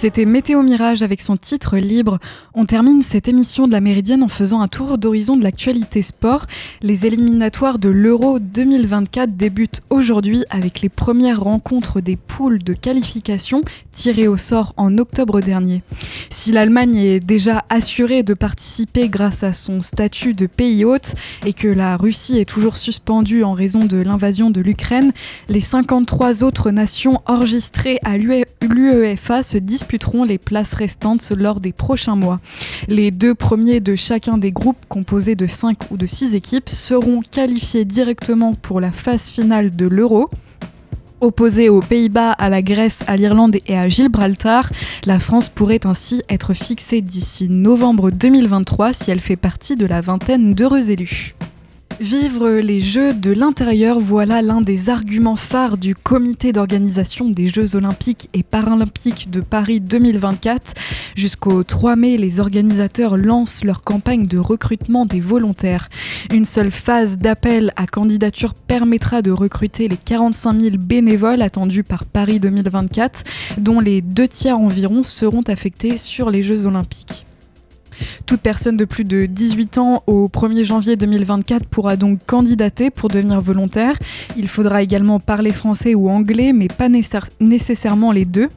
C'était 0.06 0.26
Météo 0.26 0.62
Mirage 0.62 1.02
avec 1.02 1.24
son 1.24 1.36
titre 1.36 1.78
libre. 1.78 2.20
On 2.54 2.66
termine 2.66 3.02
cette 3.02 3.28
émission 3.28 3.66
de 3.66 3.72
la 3.72 3.82
Méridienne 3.82 4.22
en 4.22 4.28
faisant 4.28 4.62
un 4.62 4.68
tour 4.68 5.00
d'horizon 5.00 5.36
de 5.36 5.42
l'actualité 5.42 6.04
sport. 6.04 6.46
Les 6.84 7.08
éliminatoires 7.08 7.80
de 7.80 7.90
l'Euro 7.90 8.38
2024 8.38 9.36
débutent 9.36 9.82
aujourd'hui 9.90 10.44
avec 10.52 10.82
les 10.82 10.90
premières 10.90 11.42
rencontres 11.42 12.02
des 12.02 12.18
poules 12.18 12.64
de 12.64 12.74
qualification 12.74 13.64
tirées 13.94 14.28
au 14.28 14.38
sort 14.38 14.76
en 14.78 14.96
octobre 15.00 15.42
dernier. 15.42 15.82
Si 16.30 16.52
l'Allemagne 16.52 16.98
est 16.98 17.20
déjà 17.20 17.66
assurée 17.70 18.22
de 18.22 18.36
participer 18.36 19.10
grâce 19.10 19.42
à 19.42 19.54
son 19.54 19.82
statut 19.82 20.36
de 20.36 20.46
pays 20.46 20.86
hôte 20.86 21.16
et 21.48 21.54
que 21.54 21.68
la 21.68 21.98
Russie 21.98 22.38
est 22.38 22.46
toujours 22.46 22.78
suspendue 22.78 23.44
en 23.44 23.54
raison 23.54 23.86
de 23.86 23.98
l'invasion 23.98 24.52
de 24.52 24.62
l'Ukraine, 24.62 25.14
les 25.50 25.62
53 25.62 26.44
autres 26.44 26.70
nations 26.70 27.24
enregistrées 27.26 27.98
à 28.04 28.18
l'UEFA 28.20 29.42
se 29.42 29.58
les 30.26 30.38
places 30.38 30.74
restantes 30.74 31.32
lors 31.32 31.60
des 31.60 31.74
prochains 31.74 32.16
mois. 32.16 32.40
Les 32.88 33.12
deux 33.12 33.36
premiers 33.36 33.80
de 33.80 33.96
chacun 33.96 34.38
des 34.38 34.52
groupes, 34.52 34.86
composés 34.88 35.36
de 35.36 35.48
5 35.48 35.92
ou 35.92 35.98
de 35.98 36.06
6 36.06 36.36
équipes, 36.36 36.70
seront 36.70 37.22
qualifiés 37.22 37.86
directement 37.86 38.54
pour 38.54 38.82
la 38.82 38.92
phase 38.92 39.30
finale 39.30 39.76
de 39.76 39.88
l'Euro. 39.88 40.30
Opposée 41.22 41.70
aux 41.70 41.80
Pays-Bas, 41.80 42.32
à 42.32 42.50
la 42.50 42.62
Grèce, 42.62 43.00
à 43.08 43.16
l'Irlande 43.16 43.56
et 43.68 43.78
à 43.78 43.88
Gibraltar, 43.88 44.70
la 45.06 45.20
France 45.20 45.50
pourrait 45.50 45.86
ainsi 45.86 46.22
être 46.30 46.54
fixée 46.54 47.02
d'ici 47.02 47.48
novembre 47.50 48.12
2023 48.12 48.94
si 48.94 49.12
elle 49.12 49.22
fait 49.22 49.38
partie 49.38 49.76
de 49.76 49.86
la 49.86 50.02
vingtaine 50.02 50.54
d'heureux 50.54 50.92
élus. 50.92 51.36
Vivre 52.02 52.50
les 52.50 52.82
Jeux 52.82 53.14
de 53.14 53.32
l'intérieur, 53.32 54.02
voilà 54.02 54.42
l'un 54.42 54.60
des 54.60 54.90
arguments 54.90 55.38
phares 55.38 55.78
du 55.78 55.96
comité 55.96 56.52
d'organisation 56.52 57.30
des 57.30 57.48
Jeux 57.48 57.78
olympiques 57.78 58.28
et 58.34 58.44
paralympiques 58.44 59.32
de 59.32 59.40
Paris 59.40 59.80
2024. 59.80 60.74
Jusqu'au 61.16 61.64
3 61.64 61.96
mai, 61.96 62.18
les 62.18 62.42
organisateurs 62.42 63.16
lancent 63.16 63.64
leur 63.64 63.82
campagne 63.82 64.28
de 64.28 64.38
recrutement 64.38 65.06
des 65.06 65.22
volontaires. 65.22 65.88
Une 66.34 66.44
seule 66.44 66.72
phase 66.72 67.18
d'appel 67.18 67.72
à 67.78 67.88
candidature 67.88 68.54
permettra 68.54 69.22
de 69.22 69.32
recruter 69.32 69.88
les 69.88 69.98
45 69.98 70.62
000 70.62 70.76
bénévoles 70.78 71.42
attendus 71.42 71.84
par 71.84 72.04
Paris 72.04 72.42
2024, 72.42 73.24
dont 73.58 73.80
les 73.80 74.02
deux 74.02 74.28
tiers 74.28 74.60
environ 74.60 75.04
seront 75.04 75.44
affectés 75.44 75.96
sur 75.96 76.30
les 76.30 76.44
Jeux 76.44 76.66
olympiques. 76.66 77.25
Toute 78.26 78.42
personne 78.42 78.78
de 78.78 78.86
plus 78.86 79.04
de 79.04 79.26
18 79.26 79.78
ans 79.78 80.04
au 80.08 80.28
1er 80.28 80.64
janvier 80.64 80.96
2024 80.96 81.66
pourra 81.66 81.96
donc 81.96 82.20
candidater 82.26 82.90
pour 82.90 83.10
devenir 83.10 83.42
volontaire. 83.42 83.98
Il 84.38 84.48
faudra 84.48 84.82
également 84.82 85.20
parler 85.20 85.54
français 85.54 85.96
ou 85.96 86.10
anglais, 86.10 86.54
mais 86.54 86.68
pas 86.68 86.90
nécessairement 86.90 88.12
les 88.12 88.26
deux. 88.26 88.50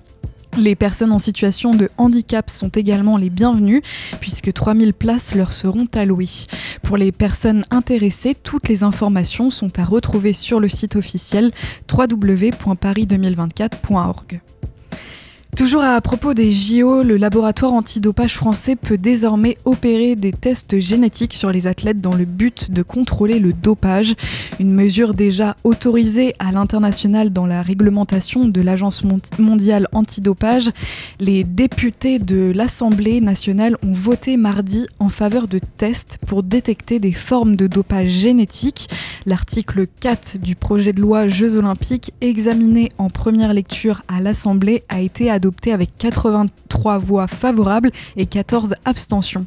Les 0.56 0.74
personnes 0.74 1.12
en 1.12 1.18
situation 1.18 1.74
de 1.74 1.90
handicap 1.98 2.48
sont 2.50 2.70
également 2.70 3.16
les 3.16 3.30
bienvenues 3.30 3.80
puisque 4.20 4.52
3000 4.52 4.92
places 4.92 5.36
leur 5.36 5.52
seront 5.52 5.86
allouées. 5.94 6.48
Pour 6.82 6.96
les 6.96 7.12
personnes 7.12 7.64
intéressées, 7.70 8.34
toutes 8.34 8.68
les 8.68 8.82
informations 8.82 9.50
sont 9.50 9.78
à 9.78 9.84
retrouver 9.84 10.32
sur 10.32 10.58
le 10.58 10.68
site 10.68 10.96
officiel 10.96 11.52
www.paris2024.org. 11.92 14.40
Toujours 15.58 15.82
à 15.82 16.00
propos 16.00 16.34
des 16.34 16.52
JO, 16.52 17.02
le 17.02 17.16
laboratoire 17.16 17.72
antidopage 17.72 18.36
français 18.36 18.76
peut 18.76 18.96
désormais 18.96 19.58
opérer 19.64 20.14
des 20.14 20.30
tests 20.30 20.78
génétiques 20.78 21.34
sur 21.34 21.50
les 21.50 21.66
athlètes 21.66 22.00
dans 22.00 22.14
le 22.14 22.26
but 22.26 22.70
de 22.70 22.84
contrôler 22.84 23.40
le 23.40 23.52
dopage, 23.52 24.14
une 24.60 24.72
mesure 24.72 25.14
déjà 25.14 25.56
autorisée 25.64 26.36
à 26.38 26.52
l'international 26.52 27.30
dans 27.30 27.44
la 27.44 27.60
réglementation 27.62 28.46
de 28.46 28.60
l'Agence 28.60 29.02
mondiale 29.36 29.88
antidopage. 29.90 30.70
Les 31.18 31.42
députés 31.42 32.20
de 32.20 32.52
l'Assemblée 32.54 33.20
nationale 33.20 33.76
ont 33.82 33.94
voté 33.94 34.36
mardi 34.36 34.86
en 35.00 35.08
faveur 35.08 35.48
de 35.48 35.58
tests 35.58 36.18
pour 36.24 36.44
détecter 36.44 37.00
des 37.00 37.10
formes 37.10 37.56
de 37.56 37.66
dopage 37.66 38.10
génétique. 38.10 38.86
L'article 39.26 39.88
4 39.98 40.38
du 40.38 40.54
projet 40.54 40.92
de 40.92 41.00
loi 41.00 41.26
Jeux 41.26 41.56
olympiques 41.56 42.12
examiné 42.20 42.90
en 42.96 43.10
première 43.10 43.52
lecture 43.52 44.02
à 44.06 44.20
l'Assemblée 44.20 44.84
a 44.88 45.00
été 45.00 45.28
adopté 45.28 45.47
avec 45.72 45.90
83 45.98 46.98
voix 46.98 47.26
favorables 47.26 47.90
et 48.16 48.26
14 48.26 48.74
abstentions. 48.84 49.46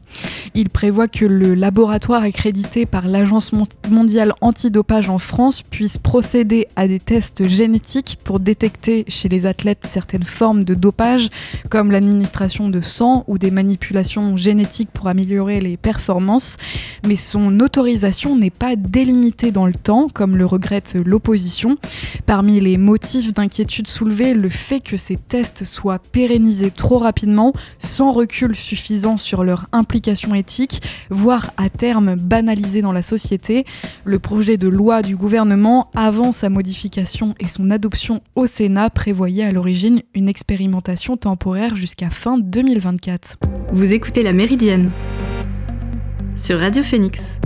Il 0.54 0.70
prévoit 0.70 1.08
que 1.08 1.26
le 1.26 1.56
laboratoire 1.56 2.24
accrédité 2.24 2.86
par 2.86 3.08
l'Agence 3.08 3.52
mondiale 3.90 4.34
antidopage 4.42 5.10
en 5.10 5.20
France 5.20 5.62
puisse 5.62 5.98
procéder 5.98 6.68
à 6.76 6.88
des 6.88 7.00
tests 7.00 7.48
génétiques 7.48 8.18
pour 8.24 8.40
détecter 8.40 9.06
chez 9.08 9.30
les 9.30 9.46
athlètes 9.46 9.86
certaines 9.86 10.24
formes 10.24 10.64
de 10.64 10.74
dopage, 10.74 11.30
comme 11.70 11.92
l'administration 11.92 12.70
de 12.70 12.82
sang 12.82 13.24
ou 13.28 13.38
des 13.38 13.52
manipulations 13.52 14.38
génétiques 14.38 14.90
pour 14.92 15.08
améliorer 15.08 15.62
les 15.62 15.78
performances. 15.78 16.58
Mais 17.06 17.16
son 17.16 17.60
autorisation 17.60 18.36
n'est 18.38 18.50
pas 18.50 18.76
délimitée 18.76 19.52
dans 19.52 19.66
le 19.66 19.74
temps, 19.74 20.08
comme 20.14 20.38
le 20.38 20.46
regrette 20.46 20.98
l'opposition. 21.06 21.78
Parmi 22.26 22.60
les 22.60 22.78
motifs 22.78 23.34
d'inquiétude 23.34 23.88
soulevés, 23.88 24.34
le 24.34 24.50
fait 24.50 24.80
que 24.80 24.98
ces 24.98 25.18
tests 25.18 25.66
soient 25.66 25.91
pérennisés 26.00 26.72
trop 26.72 26.98
rapidement, 26.98 27.54
sans 27.80 28.12
recul 28.12 28.56
suffisant 28.56 29.18
sur 29.18 29.44
leur 29.44 29.68
implication 29.72 30.36
éthique, 30.36 30.82
voire 31.10 31.52
à 31.58 31.70
terme 31.70 32.16
banalisés 32.16 32.82
dans 32.82 32.92
la 32.92 33.02
société. 33.02 33.66
Le 34.04 34.20
projet 34.20 34.58
de 34.58 34.68
loi 34.68 35.02
du 35.02 35.16
gouvernement, 35.16 35.90
avant 35.96 36.32
sa 36.32 36.50
modification 36.50 37.36
et 37.40 37.48
son 37.48 37.72
adoption 37.72 38.22
au 38.36 38.46
Sénat, 38.46 38.90
prévoyait 38.90 39.46
à 39.46 39.52
l'origine 39.52 40.02
une 40.14 40.30
expérimentation 40.30 41.18
temporaire 41.18 41.76
jusqu'à 41.76 42.10
fin 42.10 42.38
2024. 42.38 43.38
Vous 43.72 43.94
écoutez 43.94 44.24
La 44.24 44.34
Méridienne 44.34 44.92
sur 46.36 46.60
Radio 46.60 46.84
Phoenix. 46.84 47.40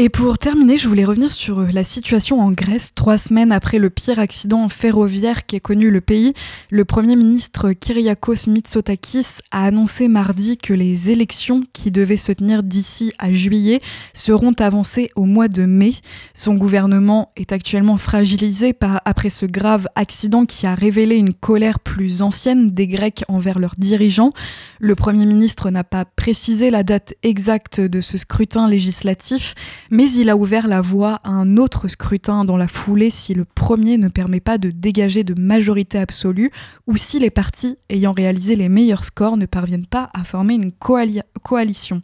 Et 0.00 0.10
pour 0.10 0.38
terminer, 0.38 0.78
je 0.78 0.86
voulais 0.86 1.04
revenir 1.04 1.32
sur 1.32 1.58
euh, 1.58 1.68
la 1.72 1.82
situation 1.82 2.40
en 2.40 2.52
Grèce. 2.52 2.92
Trois 2.94 3.18
semaines 3.18 3.50
après 3.50 3.80
le 3.80 3.90
pire 3.90 4.20
accident 4.20 4.68
ferroviaire 4.68 5.44
qui 5.44 5.56
a 5.56 5.60
connu 5.60 5.90
le 5.90 6.00
pays, 6.00 6.34
le 6.70 6.84
Premier 6.84 7.16
ministre 7.16 7.72
Kyriakos 7.72 8.46
Mitsotakis 8.46 9.40
a 9.50 9.64
annoncé 9.64 10.06
mardi 10.06 10.56
que 10.56 10.72
les 10.72 11.10
élections 11.10 11.64
qui 11.72 11.90
devaient 11.90 12.16
se 12.16 12.30
tenir 12.30 12.62
d'ici 12.62 13.12
à 13.18 13.32
juillet 13.32 13.80
seront 14.14 14.52
avancées 14.60 15.10
au 15.16 15.24
mois 15.24 15.48
de 15.48 15.64
mai. 15.64 15.94
Son 16.32 16.54
gouvernement 16.54 17.32
est 17.34 17.50
actuellement 17.50 17.96
fragilisé 17.96 18.74
par, 18.74 19.00
après 19.04 19.30
ce 19.30 19.46
grave 19.46 19.88
accident 19.96 20.46
qui 20.46 20.68
a 20.68 20.76
révélé 20.76 21.16
une 21.16 21.34
colère 21.34 21.80
plus 21.80 22.22
ancienne 22.22 22.70
des 22.70 22.86
Grecs 22.86 23.24
envers 23.26 23.58
leurs 23.58 23.74
dirigeants. 23.76 24.30
Le 24.78 24.94
Premier 24.94 25.26
ministre 25.26 25.70
n'a 25.70 25.82
pas 25.82 26.04
précisé 26.04 26.70
la 26.70 26.84
date 26.84 27.14
exacte 27.24 27.80
de 27.80 28.00
ce 28.00 28.16
scrutin 28.16 28.68
législatif, 28.68 29.56
mais 29.90 30.10
il 30.10 30.30
a 30.30 30.36
ouvert 30.36 30.68
la 30.68 30.80
voie 30.80 31.20
à 31.24 31.30
un 31.30 31.56
autre 31.56 31.88
scrutin 31.88 32.44
dans 32.44 32.56
la 32.56 32.68
foulée 32.68 33.10
si 33.10 33.34
le 33.34 33.44
premier 33.44 33.98
ne 33.98 34.08
permet 34.08 34.40
pas 34.40 34.58
de 34.58 34.70
dégager 34.70 35.24
de 35.24 35.40
majorité 35.40 35.98
absolue 35.98 36.50
ou 36.86 36.96
si 36.96 37.18
les 37.18 37.30
partis 37.30 37.76
ayant 37.90 38.12
réalisé 38.12 38.56
les 38.56 38.68
meilleurs 38.68 39.04
scores 39.04 39.36
ne 39.36 39.46
parviennent 39.46 39.86
pas 39.86 40.10
à 40.14 40.24
former 40.24 40.54
une 40.54 40.72
coalition. 40.72 42.02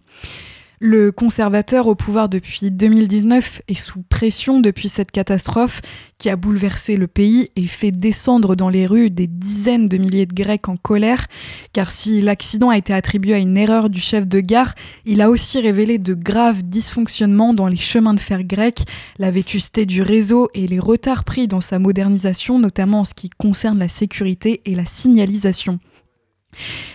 Le 0.86 1.12
conservateur 1.12 1.86
au 1.86 1.94
pouvoir 1.94 2.28
depuis 2.28 2.70
2019 2.70 3.62
est 3.68 3.72
sous 3.72 4.02
pression 4.02 4.60
depuis 4.60 4.90
cette 4.90 5.12
catastrophe 5.12 5.80
qui 6.18 6.28
a 6.28 6.36
bouleversé 6.36 6.98
le 6.98 7.06
pays 7.06 7.48
et 7.56 7.66
fait 7.66 7.90
descendre 7.90 8.54
dans 8.54 8.68
les 8.68 8.84
rues 8.84 9.08
des 9.08 9.26
dizaines 9.26 9.88
de 9.88 9.96
milliers 9.96 10.26
de 10.26 10.34
Grecs 10.34 10.68
en 10.68 10.76
colère, 10.76 11.26
car 11.72 11.90
si 11.90 12.20
l'accident 12.20 12.68
a 12.68 12.76
été 12.76 12.92
attribué 12.92 13.32
à 13.32 13.38
une 13.38 13.56
erreur 13.56 13.88
du 13.88 13.98
chef 13.98 14.28
de 14.28 14.40
gare, 14.40 14.74
il 15.06 15.22
a 15.22 15.30
aussi 15.30 15.58
révélé 15.58 15.96
de 15.96 16.12
graves 16.12 16.62
dysfonctionnements 16.62 17.54
dans 17.54 17.66
les 17.66 17.76
chemins 17.76 18.12
de 18.12 18.20
fer 18.20 18.44
grecs, 18.44 18.84
la 19.18 19.30
vétusté 19.30 19.86
du 19.86 20.02
réseau 20.02 20.50
et 20.52 20.68
les 20.68 20.80
retards 20.80 21.24
pris 21.24 21.48
dans 21.48 21.62
sa 21.62 21.78
modernisation, 21.78 22.58
notamment 22.58 23.00
en 23.00 23.04
ce 23.06 23.14
qui 23.14 23.30
concerne 23.30 23.78
la 23.78 23.88
sécurité 23.88 24.60
et 24.66 24.74
la 24.74 24.84
signalisation. 24.84 25.78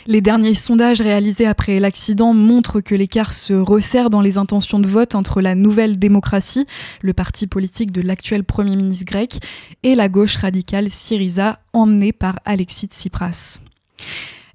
Les 0.06 0.22
derniers 0.22 0.56
sondages 0.56 1.02
réalisés 1.02 1.46
après 1.46 1.80
l'accident 1.80 2.34
montrent 2.34 2.82
que 2.82 2.96
l'écart 2.96 3.34
se 3.34 3.54
resserre 3.54 4.10
dans 4.10 4.22
les 4.22 4.38
intentions 4.38 4.80
de 4.80 4.88
vote 4.88 5.16
entre 5.16 5.42
la 5.42 5.56
Nouvelle 5.56 6.00
Démocratie, 6.00 6.66
le 7.02 7.14
parti 7.14 7.48
politique 7.48 7.92
de 7.92 8.02
l'actuel 8.02 8.44
Premier 8.44 8.76
ministre 8.76 9.06
grec, 9.06 9.40
et 9.84 9.96
la 9.96 10.10
gauche 10.10 10.38
radicale 10.38 10.90
Syriza, 10.90 11.60
emmenée 11.74 12.14
par 12.14 12.40
Alexis 12.46 12.88
Tsipras. 12.88 13.60